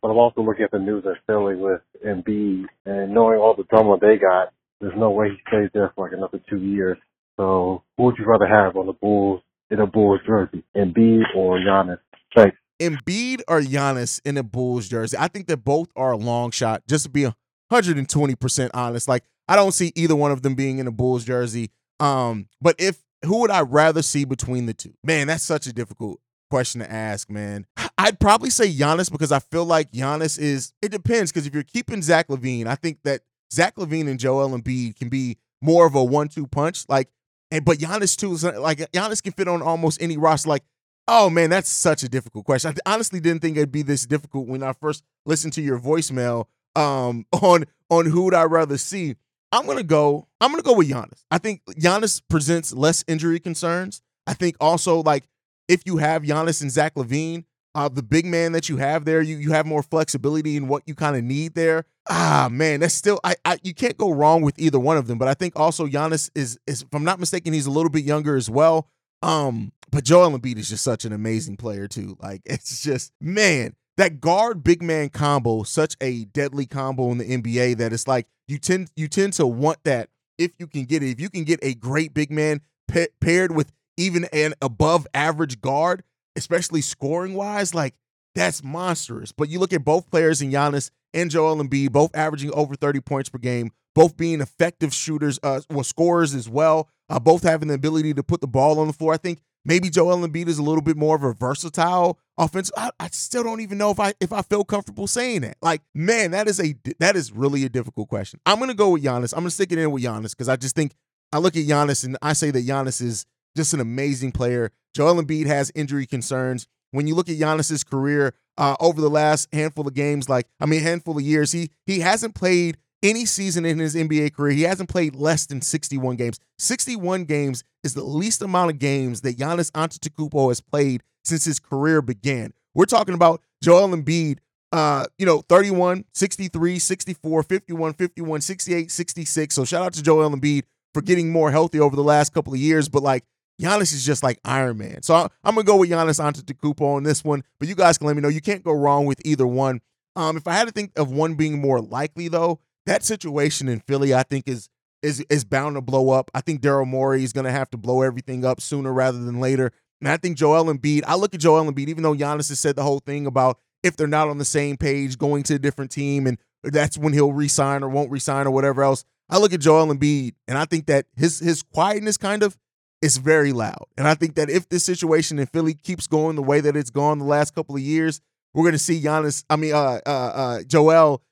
but 0.01 0.11
I'm 0.11 0.19
also 0.19 0.43
looking 0.43 0.65
at 0.65 0.71
the 0.71 0.79
news 0.79 1.03
that's 1.05 1.19
Philly 1.27 1.57
with 1.57 1.81
Embiid 2.07 2.67
and 2.87 3.13
knowing 3.13 3.41
all 3.41 3.57
the 3.57 3.65
drama 3.65 3.99
they 4.01 4.17
got, 4.17 4.53
there's 4.81 4.95
no 4.97 5.11
way 5.11 5.31
he 5.31 5.39
stays 5.49 5.71
there 5.75 5.91
for 5.97 6.07
like 6.07 6.17
another 6.17 6.41
two 6.49 6.61
years. 6.61 6.99
So 7.37 7.83
who 7.97 8.05
would 8.05 8.17
you 8.17 8.27
rather 8.27 8.47
have 8.47 8.77
on 8.77 8.87
the 8.87 8.93
Bulls 8.93 9.43
in 9.73 9.81
a 9.81 9.87
Bulls 9.87 10.21
jersey, 10.27 10.63
Embiid 10.77 11.25
or 11.35 11.59
Giannis? 11.59 11.99
Thanks. 12.37 12.57
Embiid 12.81 13.41
or 13.49 13.61
Giannis 13.61 14.21
in 14.25 14.37
a 14.37 14.43
Bulls 14.43 14.89
jersey? 14.89 15.17
I 15.19 15.29
think 15.29 15.47
that 15.49 15.59
both 15.59 15.89
are 15.97 16.13
a 16.13 16.17
long 16.17 16.51
shot. 16.51 16.83
Just 16.87 17.05
to 17.05 17.11
be 17.11 17.27
120% 17.73 18.71
honest, 18.75 19.09
like 19.09 19.25
I 19.49 19.57
don't 19.57 19.73
see 19.73 19.93
either 19.97 20.15
one 20.15 20.31
of 20.31 20.43
them 20.43 20.55
being 20.55 20.79
in 20.79 20.87
a 20.87 20.93
Bulls 20.93 21.25
jersey. 21.25 21.71
Um, 22.01 22.49
but 22.61 22.77
if 22.79 23.03
who 23.25 23.41
would 23.41 23.51
I 23.51 23.61
rather 23.63 24.03
see 24.03 24.25
between 24.25 24.67
the 24.67 24.75
two? 24.75 24.95
Man, 25.05 25.29
that's 25.29 25.45
such 25.45 25.67
a 25.67 25.73
difficult 25.73 26.21
question 26.51 26.81
to 26.81 26.93
ask, 26.93 27.31
man. 27.31 27.67
I'd 27.97 28.21
probably 28.21 28.51
say 28.51 28.71
Giannis 28.71 29.11
because 29.11 29.33
I 29.33 29.39
feel 29.39 29.65
like 29.65 29.93
Giannis 29.93 30.39
is. 30.39 30.73
It 30.83 30.91
depends 30.91 31.33
because 31.33 31.47
if 31.47 31.55
you're 31.55 31.63
keeping 31.63 32.03
Zach 32.03 32.29
LaVine, 32.29 32.67
I 32.67 32.75
think 32.75 32.99
that 33.05 33.23
Zach 33.53 33.77
LaVine 33.77 34.09
and 34.09 34.19
Joel 34.19 34.51
Embiid 34.51 34.97
can 34.97 35.09
be 35.09 35.39
more 35.61 35.87
of 35.87 35.95
a 35.95 36.03
one-two 36.03 36.49
punch. 36.49 36.85
Like, 36.89 37.09
and 37.53 37.65
but 37.67 37.79
Giannis 37.79 38.17
too 38.17 38.33
is 38.33 38.43
like 38.43 38.79
Giannis 38.93 39.23
can 39.23 39.33
fit 39.33 39.47
on 39.47 39.63
almost 39.63 40.03
any 40.03 40.17
roster. 40.17 40.49
Like, 40.49 40.65
oh 41.07 41.29
man, 41.31 41.51
that's 41.51 41.71
such 41.71 42.03
a 42.03 42.09
difficult 42.09 42.47
question. 42.47 42.75
I 42.87 42.95
honestly 42.95 43.21
didn't 43.21 43.43
think 43.43 43.57
it'd 43.57 43.71
be 43.71 43.83
this 43.83 44.07
difficult 44.07 44.49
when 44.49 44.63
I 44.63 44.73
first 44.73 45.05
listened 45.27 45.53
to 45.55 45.63
your 45.63 45.79
voicemail 45.79 46.47
um, 46.75 47.27
on 47.33 47.67
on 47.91 48.07
who 48.07 48.25
would 48.25 48.35
I 48.35 48.45
rather 48.45 48.79
see. 48.79 49.17
I'm 49.53 49.67
gonna 49.67 49.83
go. 49.83 50.27
I'm 50.41 50.51
gonna 50.51 50.63
go 50.63 50.75
with 50.75 50.91
Giannis. 50.91 51.25
I 51.31 51.37
think 51.37 51.63
Giannis 51.67 52.23
presents 52.29 52.73
less 52.73 53.05
injury 53.07 53.39
concerns. 53.39 54.01
I 54.27 54.33
think 54.33 54.57
also 54.59 55.03
like 55.03 55.29
if 55.69 55.83
you 55.85 55.99
have 55.99 56.23
Giannis 56.23 56.63
and 56.63 56.71
Zach 56.71 56.95
LaVine, 56.95 57.45
uh, 57.75 57.91
the 57.91 58.03
big 58.03 58.25
man 58.25 58.53
that 58.53 58.71
you 58.71 58.79
have 58.79 59.05
there, 59.05 59.21
you 59.21 59.37
you 59.37 59.53
have 59.53 59.67
more 59.67 59.83
flexibility 59.83 60.57
in 60.57 60.69
what 60.69 60.85
you 60.87 60.95
kind 60.95 61.17
of 61.17 61.23
need 61.23 61.55
there. 61.55 61.85
Ah 62.09 62.49
man, 62.51 62.81
that's 62.81 62.95
still 62.95 63.21
I, 63.25 63.37
I 63.45 63.59
you 63.63 63.75
can't 63.75 63.97
go 63.97 64.11
wrong 64.11 64.43
with 64.43 64.59
either 64.59 64.79
one 64.79 64.97
of 64.97 65.07
them. 65.07 65.19
But 65.19 65.29
I 65.29 65.35
think 65.35 65.55
also 65.57 65.87
Giannis 65.87 66.31
is 66.35 66.59
is 66.67 66.83
if 66.83 66.95
I'm 66.95 67.05
not 67.05 67.21
mistaken, 67.21 67.53
he's 67.53 67.67
a 67.67 67.71
little 67.71 67.91
bit 67.91 68.05
younger 68.05 68.37
as 68.37 68.51
well. 68.51 68.89
Um, 69.23 69.73
but 69.91 70.05
Joel 70.05 70.37
Embiid 70.37 70.59
is 70.59 70.69
just 70.69 70.83
such 70.83 71.05
an 71.05 71.13
amazing 71.13 71.57
player 71.57 71.87
too. 71.87 72.17
Like 72.21 72.43
it's 72.47 72.83
just 72.83 73.13
man, 73.21 73.75
that 73.97 74.21
guard 74.21 74.65
big 74.65 74.83
man 74.83 75.09
combo, 75.09 75.63
such 75.63 75.97
a 76.01 76.25
deadly 76.27 76.67
combo 76.67 77.11
in 77.13 77.19
the 77.19 77.25
NBA 77.25 77.79
that 77.79 77.93
it's 77.93 78.09
like 78.09 78.27
you 78.49 78.59
tend 78.59 78.91
you 78.97 79.09
tend 79.09 79.35
to 79.35 79.47
want 79.47 79.79
that 79.85 80.09
if 80.39 80.53
you 80.59 80.67
can 80.67 80.85
get 80.85 81.03
it. 81.03 81.11
If 81.11 81.21
you 81.21 81.31
can 81.31 81.45
get 81.45 81.61
a 81.63 81.75
great 81.75 82.15
big 82.15 82.31
man 82.31 82.61
pa- 82.89 83.07
paired 83.21 83.55
with 83.55 83.73
even 83.97 84.25
an 84.33 84.55
above 84.63 85.07
average 85.15 85.61
guard, 85.61 86.03
especially 86.37 86.81
scoring 86.81 87.35
wise, 87.35 87.75
like 87.75 87.95
that's 88.35 88.65
monstrous. 88.65 89.33
But 89.33 89.49
you 89.51 89.59
look 89.59 89.73
at 89.73 89.85
both 89.85 90.11
players 90.11 90.41
in 90.41 90.51
Giannis 90.51 90.91
and 91.15 91.31
Joel 91.31 91.57
Embiid, 91.63 91.93
both 91.93 92.15
averaging 92.15 92.53
over 92.55 92.75
30 92.75 93.01
points 93.01 93.29
per 93.29 93.39
game, 93.39 93.71
both 93.95 94.17
being 94.17 94.41
effective 94.41 94.95
shooters, 94.95 95.39
uh, 95.43 95.61
well, 95.71 95.85
scorers 95.85 96.35
as 96.35 96.49
well, 96.49 96.89
uh, 97.09 97.19
both 97.19 97.43
having 97.43 97.69
the 97.69 97.75
ability 97.75 98.15
to 98.15 98.23
put 98.23 98.41
the 98.41 98.47
ball 98.47 98.79
on 98.79 98.87
the 98.87 98.93
floor. 98.93 99.13
I 99.13 99.19
think 99.19 99.41
maybe 99.65 99.91
Joel 99.91 100.27
Embiid 100.27 100.49
is 100.49 100.59
a 100.59 100.63
little 100.63 100.83
bit 100.83 100.97
more 100.97 101.17
of 101.17 101.23
a 101.23 101.33
versatile 101.33 102.19
offense. 102.39 102.71
I, 102.77 102.91
I, 102.99 103.09
still 103.09 103.43
don't 103.45 103.61
even 103.61 103.79
know 103.79 103.91
if 103.91 104.01
I 104.01 104.15
if 104.21 104.33
I 104.33 104.43
feel 104.43 104.65
comfortable 104.65 105.07
saying 105.07 105.43
that. 105.43 105.57
Like, 105.61 105.83
man, 105.95 106.31
that 106.31 106.49
is 106.49 106.61
a 106.61 106.75
that 107.01 107.17
is 107.17 107.33
really 107.33 107.65
a 107.65 107.69
difficult 107.69 108.09
question. 108.09 108.41
I'm 108.47 108.59
gonna 108.59 108.75
go 108.75 108.91
with 108.91 109.05
Giannis. 109.05 109.33
I'm 109.35 109.41
gonna 109.41 109.51
stick 109.51 109.73
it 109.73 109.79
in 109.79 109.91
with 109.91 110.03
Giannis 110.03 110.31
because 110.31 110.49
I 110.49 110.57
just 110.57 110.75
think 110.75 110.95
I 111.33 111.39
look 111.39 111.57
at 111.57 111.65
Giannis 111.65 112.05
and 112.05 112.17
I 112.23 112.33
say 112.33 112.51
that 112.51 112.67
Giannis 112.67 113.03
is 113.03 113.27
just 113.57 113.75
an 113.75 113.81
amazing 113.81 114.33
player. 114.33 114.71
Joel 114.95 115.23
Embiid 115.23 115.47
has 115.47 115.71
injury 115.75 116.07
concerns. 116.07 116.67
When 116.93 117.07
you 117.07 117.15
look 117.15 117.29
at 117.29 117.37
Giannis's 117.37 117.85
career 117.85 118.35
uh, 118.57 118.77
over 118.81 119.01
the 119.01 119.11
last 119.11 119.49
handful 119.53 119.87
of 119.87 119.95
games, 119.95 120.29
like 120.29 120.47
I 120.61 120.67
mean, 120.67 120.83
handful 120.83 121.17
of 121.17 121.23
years, 121.23 121.53
he 121.53 121.71
he 121.85 122.01
hasn't 122.01 122.35
played 122.35 122.79
any 123.03 123.27
season 123.27 123.65
in 123.65 123.79
his 123.79 123.95
NBA 123.95 124.35
career. 124.35 124.53
He 124.53 124.63
hasn't 124.63 124.89
played 124.89 125.15
less 125.15 125.47
than 125.47 125.61
61 125.61 126.17
games. 126.17 126.39
61 126.59 127.25
games 127.25 127.65
is 127.83 127.95
the 127.95 128.05
least 128.05 128.43
amount 128.43 128.71
of 128.71 128.79
games 128.79 129.23
that 129.23 129.37
Giannis 129.37 129.71
Antetokounmpo 129.73 130.49
has 130.49 130.61
played 130.61 131.03
since 131.25 131.45
his 131.45 131.59
career 131.59 132.01
began. 132.01 132.53
We're 132.75 132.85
talking 132.85 133.15
about 133.15 133.43
Joel 133.63 133.89
Embiid, 133.89 134.39
uh, 134.71 135.07
you 135.19 135.27
know, 135.27 135.43
31, 135.49 136.05
63, 136.15 136.79
64, 136.79 137.43
51, 137.43 137.93
51, 137.95 138.41
68, 138.41 138.91
66. 138.91 139.55
So 139.55 139.65
shout 139.65 139.83
out 139.83 139.93
to 139.95 140.03
Joel 140.03 140.31
Embiid 140.31 140.63
for 140.95 141.03
getting 141.03 141.31
more 141.31 141.51
healthy 141.51 141.81
over 141.81 141.97
the 141.97 142.05
last 142.05 142.33
couple 142.33 142.53
of 142.53 142.59
years. 142.61 142.89
But 142.89 143.03
like 143.03 143.25
Giannis 143.61 143.93
is 143.93 144.05
just 144.05 144.23
like 144.23 144.39
Iron 144.45 144.79
Man. 144.79 145.03
So 145.03 145.15
I, 145.15 145.23
am 145.45 145.55
gonna 145.55 145.65
go 145.65 145.77
with 145.77 145.91
Giannis 145.91 146.21
Antetokounmpo 146.21 146.97
on 146.97 147.03
this 147.03 147.25
one. 147.25 147.45
But 147.59 147.69
you 147.69 147.75
guys 147.75 147.99
can 147.99 148.07
let 148.07 148.17
me 148.17 148.23
know. 148.23 148.29
You 148.29 148.41
can't 148.41 148.65
go 148.65 148.73
wrong 148.73 149.07
with 149.07 149.21
either 149.25 149.47
one. 149.47 149.81
Um, 150.17 150.37
if 150.37 150.47
I 150.47 150.53
had 150.53 150.67
to 150.67 150.73
think 150.73 150.93
of 150.97 151.11
one 151.11 151.35
being 151.35 151.61
more 151.61 151.81
likely 151.81 152.29
though, 152.29 152.61
that 152.87 153.03
situation 153.03 153.69
in 153.69 153.81
Philly, 153.81 154.15
I 154.15 154.23
think 154.23 154.49
is 154.49 154.69
is 155.03 155.21
is 155.31 155.45
bound 155.45 155.77
to 155.77 155.81
blow 155.81 156.11
up. 156.11 156.31
I 156.35 156.41
think 156.41 156.61
Daryl 156.61 156.87
Morey 156.87 157.25
is 157.25 157.33
gonna 157.33 157.53
have 157.53 157.71
to 157.71 157.77
blow 157.77 158.03
everything 158.03 158.45
up 158.45 158.61
sooner 158.61 158.93
rather 158.93 159.23
than 159.23 159.41
later. 159.41 159.73
And 160.01 160.09
I 160.09 160.17
think 160.17 160.37
Joel 160.37 160.65
Embiid, 160.65 161.05
I 161.07 161.15
look 161.15 161.33
at 161.33 161.41
Joel 161.41 161.71
Embiid, 161.71 161.89
even 161.89 162.03
though 162.03 162.15
Giannis 162.15 162.49
has 162.49 162.59
said 162.59 162.75
the 162.75 162.83
whole 162.83 162.99
thing 162.99 163.27
about 163.27 163.59
if 163.83 163.97
they're 163.97 164.07
not 164.07 164.29
on 164.29 164.39
the 164.39 164.45
same 164.45 164.77
page, 164.77 165.19
going 165.19 165.43
to 165.45 165.55
a 165.55 165.59
different 165.59 165.91
team, 165.91 166.27
and 166.27 166.39
that's 166.65 166.99
when 166.99 167.13
he'll 167.13 167.33
resign 167.33 167.83
or 167.83 167.89
won't 167.89 168.11
resign 168.11 168.47
or 168.47 168.51
whatever 168.51 168.83
else. 168.83 169.05
I 169.29 169.39
look 169.39 169.53
at 169.53 169.61
Joel 169.61 169.95
Embiid, 169.95 170.35
and 170.49 170.59
I 170.59 170.65
think 170.65 170.87
that 170.87 171.07
his 171.17 171.39
his 171.39 171.63
quietness 171.63 172.17
kind 172.17 172.43
of 172.43 172.57
is 173.03 173.19
very 173.19 173.53
loud. 173.53 173.87
And 173.99 174.07
I 174.07 174.15
think 174.15 174.37
that 174.37 174.49
if 174.49 174.69
this 174.69 174.85
situation 174.85 175.39
in 175.39 175.47
Philly 175.47 175.75
keeps 175.75 176.07
going 176.07 176.37
the 176.37 176.43
way 176.43 176.61
that 176.61 176.77
it's 176.77 176.91
gone 176.91 177.19
the 177.19 177.25
last 177.25 177.55
couple 177.55 177.75
of 177.75 177.83
years, 177.83 178.21
we're 178.55 178.65
going 178.65 178.73
to 178.73 178.79
see 178.79 179.01
Giannis, 179.03 179.45
I 179.51 179.57
mean, 179.57 179.75
uh, 179.75 180.01
uh, 180.07 180.11
uh, 180.11 180.63
Joel 180.67 181.23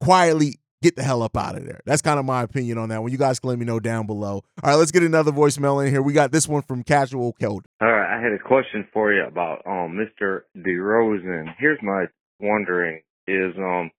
quietly 0.00 0.58
get 0.82 0.96
the 0.96 1.02
hell 1.02 1.22
up 1.22 1.36
out 1.36 1.56
of 1.56 1.64
there. 1.64 1.80
That's 1.84 2.02
kind 2.02 2.18
of 2.18 2.24
my 2.24 2.42
opinion 2.42 2.78
on 2.78 2.88
that 2.88 3.02
one. 3.02 3.12
You 3.12 3.18
guys 3.18 3.38
can 3.38 3.50
let 3.50 3.58
me 3.58 3.66
know 3.66 3.80
down 3.80 4.06
below. 4.06 4.42
All 4.62 4.70
right, 4.70 4.74
let's 4.74 4.90
get 4.90 5.02
another 5.02 5.30
voicemail 5.30 5.84
in 5.84 5.92
here. 5.92 6.02
We 6.02 6.12
got 6.12 6.32
this 6.32 6.48
one 6.48 6.62
from 6.62 6.82
Casual 6.82 7.34
Keld. 7.34 7.64
All 7.80 7.92
right, 7.92 8.18
I 8.18 8.22
had 8.22 8.32
a 8.32 8.38
question 8.38 8.88
for 8.92 9.12
you 9.12 9.24
about 9.24 9.62
um 9.66 9.98
Mr. 9.98 10.42
DeRozan. 10.56 11.54
Here's 11.58 11.78
my 11.82 12.06
wondering 12.40 13.02
is 13.26 13.52
um 13.58 13.90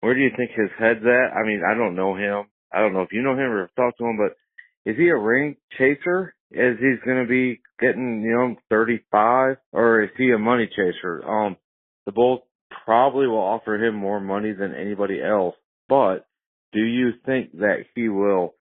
where 0.00 0.14
do 0.14 0.20
you 0.20 0.30
think 0.36 0.50
his 0.50 0.70
head's 0.78 1.04
at? 1.04 1.36
I 1.36 1.46
mean, 1.46 1.62
I 1.64 1.74
don't 1.74 1.94
know 1.94 2.16
him. 2.16 2.46
I 2.72 2.80
don't 2.80 2.92
know 2.92 3.02
if 3.02 3.12
you 3.12 3.22
know 3.22 3.34
him 3.34 3.50
or 3.52 3.70
talked 3.76 3.98
to 3.98 4.04
him, 4.04 4.16
but 4.16 4.36
is 4.90 4.96
he 4.96 5.08
a 5.08 5.16
ring 5.16 5.56
chaser? 5.78 6.34
Is 6.52 6.78
he's 6.78 7.02
going 7.04 7.22
to 7.22 7.28
be 7.28 7.60
getting, 7.80 8.22
you 8.22 8.32
know, 8.32 8.56
35 8.68 9.56
or 9.72 10.02
is 10.02 10.10
he 10.16 10.30
a 10.30 10.38
money 10.38 10.68
chaser? 10.68 11.22
Um, 11.28 11.56
the 12.06 12.12
Bulls 12.12 12.40
probably 12.84 13.26
will 13.26 13.38
offer 13.38 13.74
him 13.76 13.94
more 13.94 14.20
money 14.20 14.52
than 14.52 14.74
anybody 14.74 15.22
else, 15.22 15.54
but 15.88 16.26
do 16.72 16.80
you 16.80 17.12
think 17.24 17.52
that 17.58 17.84
he 17.94 18.08
will 18.08 18.54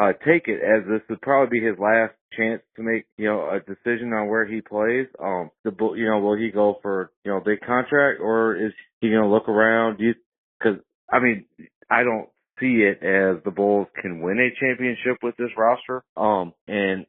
uh, 0.00 0.12
take 0.26 0.46
it 0.46 0.60
as 0.62 0.86
this 0.88 1.00
would 1.08 1.20
probably 1.20 1.60
be 1.60 1.66
his 1.66 1.78
last 1.78 2.14
chance 2.36 2.62
to 2.76 2.82
make, 2.82 3.04
you 3.16 3.26
know, 3.26 3.48
a 3.50 3.60
decision 3.60 4.12
on 4.12 4.28
where 4.28 4.46
he 4.46 4.60
plays? 4.60 5.06
Um, 5.22 5.50
the, 5.64 5.70
Bull, 5.70 5.96
you 5.96 6.06
know, 6.06 6.18
will 6.20 6.36
he 6.36 6.50
go 6.50 6.78
for, 6.82 7.10
you 7.24 7.30
know, 7.30 7.38
a 7.38 7.44
big 7.44 7.60
contract 7.60 8.20
or 8.20 8.56
is 8.56 8.72
he 9.00 9.10
going 9.10 9.22
to 9.22 9.28
look 9.28 9.48
around? 9.48 9.98
Do 9.98 10.04
you, 10.04 10.14
cause 10.62 10.76
I 11.10 11.20
mean, 11.20 11.46
I 11.90 12.02
don't 12.02 12.28
see 12.60 12.82
it 12.82 13.02
as 13.02 13.42
the 13.44 13.50
Bulls 13.50 13.88
can 14.00 14.20
win 14.20 14.38
a 14.38 14.50
championship 14.60 15.18
with 15.22 15.36
this 15.36 15.50
roster. 15.56 16.02
Um, 16.16 16.52
and 16.66 17.06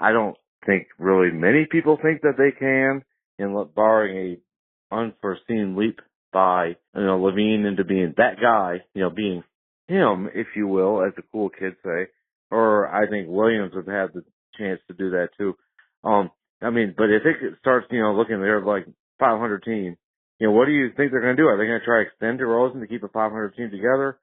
I 0.00 0.12
don't 0.12 0.36
think 0.66 0.88
really 0.98 1.30
many 1.30 1.66
people 1.70 1.98
think 2.02 2.22
that 2.22 2.36
they 2.38 2.52
can, 2.58 3.02
and 3.38 3.74
barring 3.74 4.38
a 4.90 4.94
unforeseen 4.94 5.76
leap 5.76 6.00
by 6.32 6.76
you 6.94 7.04
know 7.04 7.18
LaVine 7.18 7.66
into 7.66 7.84
being 7.84 8.14
that 8.16 8.36
guy, 8.40 8.82
you 8.94 9.02
know, 9.02 9.10
being 9.10 9.42
him, 9.88 10.28
if 10.34 10.48
you 10.56 10.66
will, 10.66 11.04
as 11.04 11.12
the 11.16 11.22
cool 11.32 11.50
kids 11.50 11.76
say, 11.84 12.06
or 12.50 12.88
I 12.88 13.08
think 13.08 13.28
Williams 13.28 13.72
would 13.74 13.88
have 13.88 14.12
the 14.12 14.24
chance 14.56 14.80
to 14.88 14.94
do 14.94 15.10
that 15.10 15.28
too. 15.36 15.56
Um, 16.04 16.30
I 16.62 16.70
mean, 16.70 16.94
but 16.96 17.10
if 17.10 17.22
it 17.24 17.54
starts, 17.58 17.86
you 17.90 18.00
know, 18.00 18.14
looking 18.14 18.40
there 18.40 18.64
like 18.64 18.86
500 19.18 19.62
team, 19.64 19.96
you 20.38 20.46
know, 20.46 20.52
what 20.52 20.66
do 20.66 20.72
you 20.72 20.90
think 20.96 21.10
they're 21.10 21.20
going 21.20 21.36
to 21.36 21.42
do? 21.42 21.48
Are 21.48 21.58
they 21.58 21.66
going 21.66 21.80
to 21.80 21.84
try 21.84 22.02
to 22.02 22.08
extend 22.08 22.40
DeRozan 22.40 22.80
to 22.80 22.86
keep 22.86 23.02
a 23.02 23.08
500 23.08 23.56
team 23.56 23.70
together? 23.70 24.18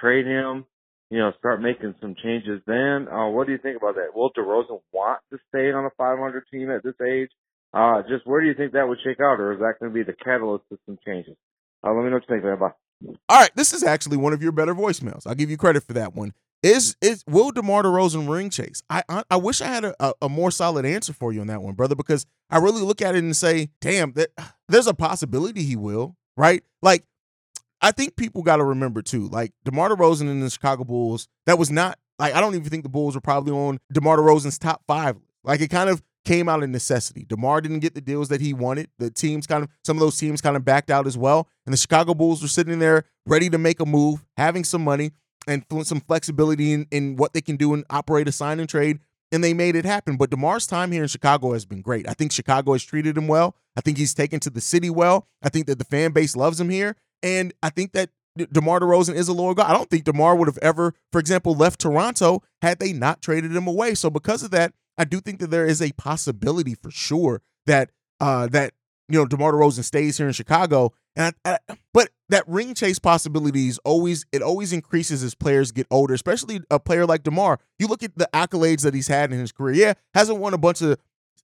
trade 0.00 0.26
him, 0.26 0.64
you 1.12 1.18
know, 1.18 1.30
start 1.38 1.60
making 1.60 1.94
some 2.00 2.14
changes 2.24 2.62
then. 2.66 3.06
Uh, 3.06 3.28
what 3.28 3.46
do 3.46 3.52
you 3.52 3.58
think 3.58 3.76
about 3.76 3.96
that? 3.96 4.16
Will 4.16 4.30
DeRozan 4.32 4.80
want 4.92 5.20
to 5.30 5.38
stay 5.50 5.70
on 5.70 5.84
a 5.84 5.90
500 5.98 6.44
team 6.50 6.70
at 6.70 6.82
this 6.82 6.94
age? 7.06 7.28
Uh, 7.74 8.00
just 8.08 8.26
where 8.26 8.40
do 8.40 8.46
you 8.46 8.54
think 8.54 8.72
that 8.72 8.88
would 8.88 8.96
shake 9.04 9.20
out, 9.20 9.38
or 9.38 9.52
is 9.52 9.58
that 9.58 9.74
going 9.78 9.92
to 9.92 9.94
be 9.94 10.02
the 10.02 10.16
catalyst 10.24 10.64
to 10.70 10.78
some 10.86 10.98
changes? 11.04 11.36
Uh, 11.84 11.92
let 11.92 12.02
me 12.02 12.08
know 12.08 12.16
what 12.16 12.24
you 12.26 12.34
think, 12.34 12.44
man. 12.44 12.58
Bye. 12.58 13.16
All 13.28 13.40
right, 13.40 13.50
this 13.54 13.74
is 13.74 13.84
actually 13.84 14.16
one 14.16 14.32
of 14.32 14.42
your 14.42 14.52
better 14.52 14.74
voicemails. 14.74 15.26
I'll 15.26 15.34
give 15.34 15.50
you 15.50 15.58
credit 15.58 15.82
for 15.82 15.92
that 15.92 16.14
one. 16.14 16.32
Is 16.62 16.96
is 17.02 17.24
will 17.26 17.50
DeMar 17.50 17.82
DeRozan 17.82 18.26
ring 18.30 18.48
chase? 18.48 18.82
I 18.88 19.02
I, 19.06 19.22
I 19.32 19.36
wish 19.36 19.60
I 19.60 19.66
had 19.66 19.84
a, 19.84 19.94
a, 20.00 20.14
a, 20.22 20.28
more 20.30 20.50
solid 20.50 20.86
answer 20.86 21.12
for 21.12 21.30
you 21.32 21.42
on 21.42 21.48
that 21.48 21.60
one, 21.60 21.74
brother, 21.74 21.96
because 21.96 22.24
I 22.48 22.58
really 22.58 22.80
look 22.80 23.02
at 23.02 23.14
it 23.14 23.18
and 23.18 23.36
say, 23.36 23.68
damn, 23.82 24.12
that, 24.12 24.30
there's 24.68 24.86
a 24.86 24.94
possibility 24.94 25.64
he 25.64 25.76
will, 25.76 26.16
right? 26.38 26.62
Like 26.80 27.04
I 27.82 27.90
think 27.90 28.16
people 28.16 28.42
got 28.42 28.56
to 28.56 28.64
remember 28.64 29.02
too, 29.02 29.28
like 29.28 29.52
DeMar 29.64 29.90
DeRozan 29.90 30.30
and 30.30 30.42
the 30.42 30.48
Chicago 30.48 30.84
Bulls, 30.84 31.28
that 31.46 31.58
was 31.58 31.70
not 31.70 31.98
like 32.18 32.34
I 32.34 32.40
don't 32.40 32.54
even 32.54 32.70
think 32.70 32.84
the 32.84 32.88
Bulls 32.88 33.14
were 33.14 33.20
probably 33.20 33.52
on 33.52 33.78
DeMar 33.92 34.18
DeRozan's 34.18 34.58
top 34.58 34.82
five. 34.86 35.16
Like 35.42 35.60
it 35.60 35.68
kind 35.68 35.90
of 35.90 36.02
came 36.24 36.48
out 36.48 36.62
of 36.62 36.70
necessity. 36.70 37.26
DeMar 37.28 37.60
didn't 37.60 37.80
get 37.80 37.94
the 37.94 38.00
deals 38.00 38.28
that 38.28 38.40
he 38.40 38.54
wanted. 38.54 38.88
The 38.98 39.10
teams 39.10 39.46
kind 39.46 39.64
of 39.64 39.70
some 39.84 39.96
of 39.96 40.00
those 40.00 40.16
teams 40.16 40.40
kind 40.40 40.56
of 40.56 40.64
backed 40.64 40.90
out 40.90 41.08
as 41.08 41.18
well, 41.18 41.48
and 41.66 41.72
the 41.72 41.76
Chicago 41.76 42.14
Bulls 42.14 42.40
were 42.40 42.48
sitting 42.48 42.78
there 42.78 43.04
ready 43.26 43.50
to 43.50 43.58
make 43.58 43.80
a 43.80 43.86
move, 43.86 44.24
having 44.36 44.62
some 44.62 44.82
money 44.82 45.10
and 45.48 45.64
some 45.82 46.00
flexibility 46.00 46.72
in, 46.72 46.86
in 46.92 47.16
what 47.16 47.32
they 47.32 47.40
can 47.40 47.56
do 47.56 47.74
and 47.74 47.84
operate 47.90 48.28
a 48.28 48.32
sign 48.32 48.60
and 48.60 48.68
trade. 48.68 49.00
And 49.32 49.42
they 49.42 49.54
made 49.54 49.76
it 49.76 49.86
happen. 49.86 50.16
But 50.18 50.28
DeMar's 50.30 50.66
time 50.66 50.92
here 50.92 51.02
in 51.02 51.08
Chicago 51.08 51.54
has 51.54 51.64
been 51.64 51.80
great. 51.80 52.06
I 52.06 52.12
think 52.12 52.32
Chicago 52.32 52.72
has 52.72 52.84
treated 52.84 53.16
him 53.16 53.26
well. 53.26 53.56
I 53.74 53.80
think 53.80 53.96
he's 53.96 54.12
taken 54.12 54.40
to 54.40 54.50
the 54.50 54.60
city 54.60 54.90
well. 54.90 55.26
I 55.42 55.48
think 55.48 55.66
that 55.66 55.78
the 55.78 55.86
fan 55.86 56.12
base 56.12 56.36
loves 56.36 56.60
him 56.60 56.68
here. 56.68 56.96
And 57.22 57.52
I 57.62 57.70
think 57.70 57.92
that 57.92 58.10
DeMar 58.36 58.80
DeRozan 58.80 59.14
is 59.14 59.28
a 59.28 59.32
loyal 59.32 59.54
guy. 59.54 59.68
I 59.68 59.72
don't 59.72 59.90
think 59.90 60.04
DeMar 60.04 60.36
would 60.36 60.48
have 60.48 60.58
ever, 60.58 60.94
for 61.12 61.18
example, 61.18 61.54
left 61.54 61.80
Toronto 61.80 62.42
had 62.62 62.78
they 62.78 62.92
not 62.92 63.20
traded 63.20 63.54
him 63.54 63.66
away. 63.66 63.94
So 63.94 64.10
because 64.10 64.42
of 64.42 64.50
that, 64.52 64.72
I 64.96 65.04
do 65.04 65.20
think 65.20 65.40
that 65.40 65.50
there 65.50 65.66
is 65.66 65.82
a 65.82 65.92
possibility 65.92 66.74
for 66.74 66.90
sure 66.90 67.42
that 67.66 67.90
uh 68.20 68.46
that 68.48 68.74
you 69.08 69.18
know 69.18 69.26
DeMar 69.26 69.52
DeRozan 69.52 69.84
stays 69.84 70.18
here 70.18 70.26
in 70.26 70.32
Chicago. 70.32 70.92
And 71.14 71.34
I, 71.44 71.58
I, 71.68 71.76
but 71.92 72.10
that 72.30 72.44
ring 72.48 72.74
chase 72.74 72.98
possibility 72.98 73.68
is 73.68 73.78
always 73.84 74.24
it 74.32 74.42
always 74.42 74.72
increases 74.72 75.22
as 75.22 75.34
players 75.34 75.72
get 75.72 75.86
older, 75.90 76.14
especially 76.14 76.60
a 76.70 76.80
player 76.80 77.06
like 77.06 77.22
DeMar. 77.22 77.58
You 77.78 77.86
look 77.86 78.02
at 78.02 78.16
the 78.16 78.28
accolades 78.32 78.82
that 78.82 78.94
he's 78.94 79.08
had 79.08 79.32
in 79.32 79.38
his 79.38 79.52
career. 79.52 79.74
Yeah, 79.74 79.92
hasn't 80.14 80.38
won 80.38 80.54
a 80.54 80.58
bunch 80.58 80.80
of 80.80 80.98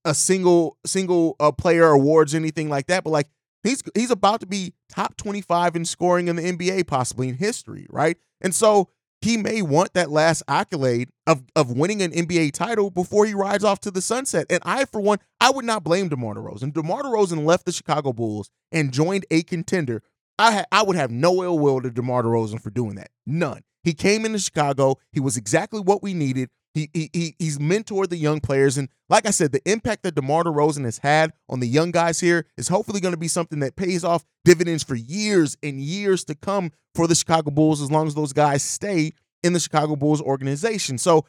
a 0.04 0.14
single 0.14 0.78
single 0.86 1.36
uh, 1.38 1.52
player 1.52 1.90
awards, 1.90 2.34
anything 2.34 2.70
like 2.70 2.86
that. 2.86 3.04
But 3.04 3.10
like 3.10 3.28
He's 3.62 3.82
he's 3.94 4.10
about 4.10 4.40
to 4.40 4.46
be 4.46 4.74
top 4.88 5.16
25 5.16 5.76
in 5.76 5.84
scoring 5.84 6.28
in 6.28 6.36
the 6.36 6.42
NBA, 6.42 6.86
possibly 6.86 7.28
in 7.28 7.36
history, 7.36 7.86
right? 7.90 8.16
And 8.40 8.54
so 8.54 8.88
he 9.20 9.36
may 9.36 9.62
want 9.62 9.94
that 9.94 10.10
last 10.10 10.42
accolade 10.48 11.10
of 11.26 11.42
of 11.56 11.72
winning 11.72 12.02
an 12.02 12.12
NBA 12.12 12.52
title 12.52 12.90
before 12.90 13.26
he 13.26 13.34
rides 13.34 13.64
off 13.64 13.80
to 13.80 13.90
the 13.90 14.00
sunset. 14.00 14.46
And 14.48 14.62
I, 14.64 14.84
for 14.84 15.00
one, 15.00 15.18
I 15.40 15.50
would 15.50 15.64
not 15.64 15.82
blame 15.84 16.08
DeMar 16.08 16.34
DeRozan. 16.34 16.72
DeMar 16.72 17.02
DeRozan 17.02 17.44
left 17.44 17.66
the 17.66 17.72
Chicago 17.72 18.12
Bulls 18.12 18.50
and 18.70 18.92
joined 18.92 19.26
a 19.30 19.42
contender 19.42 20.02
I 20.38 20.52
ha- 20.52 20.64
I 20.70 20.82
would 20.82 20.96
have 20.96 21.10
no 21.10 21.42
ill 21.42 21.58
will 21.58 21.80
to 21.80 21.90
DeMar 21.90 22.22
DeRozan 22.22 22.62
for 22.62 22.70
doing 22.70 22.94
that. 22.94 23.10
None. 23.26 23.62
He 23.82 23.92
came 23.92 24.24
into 24.24 24.38
Chicago. 24.38 24.96
He 25.12 25.20
was 25.20 25.36
exactly 25.36 25.80
what 25.80 26.02
we 26.02 26.14
needed. 26.14 26.50
He, 26.78 26.90
he, 26.92 27.10
he 27.12 27.34
he's 27.38 27.58
mentored 27.58 28.08
the 28.08 28.16
young 28.16 28.40
players, 28.40 28.78
and 28.78 28.88
like 29.08 29.26
I 29.26 29.30
said, 29.30 29.52
the 29.52 29.68
impact 29.68 30.04
that 30.04 30.14
DeMar 30.14 30.44
DeRozan 30.44 30.84
has 30.84 30.98
had 30.98 31.32
on 31.48 31.60
the 31.60 31.66
young 31.66 31.90
guys 31.90 32.20
here 32.20 32.46
is 32.56 32.68
hopefully 32.68 33.00
going 33.00 33.14
to 33.14 33.18
be 33.18 33.28
something 33.28 33.58
that 33.60 33.74
pays 33.74 34.04
off 34.04 34.24
dividends 34.44 34.84
for 34.84 34.94
years 34.94 35.56
and 35.62 35.80
years 35.80 36.24
to 36.24 36.34
come 36.34 36.70
for 36.94 37.06
the 37.06 37.14
Chicago 37.14 37.50
Bulls, 37.50 37.82
as 37.82 37.90
long 37.90 38.06
as 38.06 38.14
those 38.14 38.32
guys 38.32 38.62
stay 38.62 39.12
in 39.42 39.52
the 39.52 39.60
Chicago 39.60 39.96
Bulls 39.96 40.22
organization. 40.22 40.98
So 40.98 41.24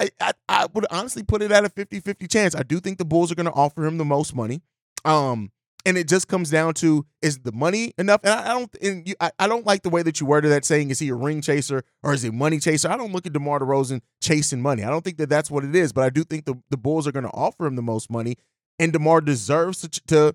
I, 0.00 0.10
I, 0.20 0.32
I 0.48 0.66
would 0.72 0.86
honestly 0.90 1.22
put 1.22 1.42
it 1.42 1.52
at 1.52 1.64
a 1.64 1.68
50-50 1.68 2.30
chance. 2.30 2.54
I 2.54 2.62
do 2.62 2.80
think 2.80 2.98
the 2.98 3.04
Bulls 3.04 3.30
are 3.30 3.34
going 3.34 3.46
to 3.46 3.52
offer 3.52 3.84
him 3.86 3.98
the 3.98 4.04
most 4.04 4.34
money. 4.34 4.62
Um, 5.04 5.50
and 5.86 5.96
it 5.96 6.08
just 6.08 6.28
comes 6.28 6.50
down 6.50 6.74
to 6.74 7.06
is 7.22 7.38
the 7.38 7.52
money 7.52 7.92
enough? 7.98 8.20
And 8.24 8.32
I, 8.32 8.50
I 8.50 8.54
don't 8.54 8.76
and 8.82 9.08
you, 9.08 9.14
I, 9.20 9.30
I, 9.38 9.46
don't 9.46 9.66
like 9.66 9.82
the 9.82 9.90
way 9.90 10.02
that 10.02 10.20
you 10.20 10.26
worded 10.26 10.50
that 10.50 10.64
saying 10.64 10.90
is 10.90 10.98
he 10.98 11.08
a 11.08 11.14
ring 11.14 11.40
chaser 11.40 11.84
or 12.02 12.14
is 12.14 12.22
he 12.22 12.28
a 12.28 12.32
money 12.32 12.58
chaser? 12.58 12.88
I 12.88 12.96
don't 12.96 13.12
look 13.12 13.26
at 13.26 13.32
DeMar 13.32 13.60
DeRozan 13.60 14.00
chasing 14.20 14.60
money. 14.60 14.84
I 14.84 14.90
don't 14.90 15.04
think 15.04 15.18
that 15.18 15.28
that's 15.28 15.50
what 15.50 15.64
it 15.64 15.74
is, 15.74 15.92
but 15.92 16.04
I 16.04 16.10
do 16.10 16.24
think 16.24 16.44
the, 16.44 16.60
the 16.70 16.76
Bulls 16.76 17.06
are 17.06 17.12
going 17.12 17.24
to 17.24 17.30
offer 17.30 17.66
him 17.66 17.76
the 17.76 17.82
most 17.82 18.10
money 18.10 18.36
and 18.78 18.92
DeMar 18.92 19.20
deserves 19.20 19.80
to, 19.82 19.88
to 20.06 20.34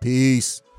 Peace. 0.00 0.62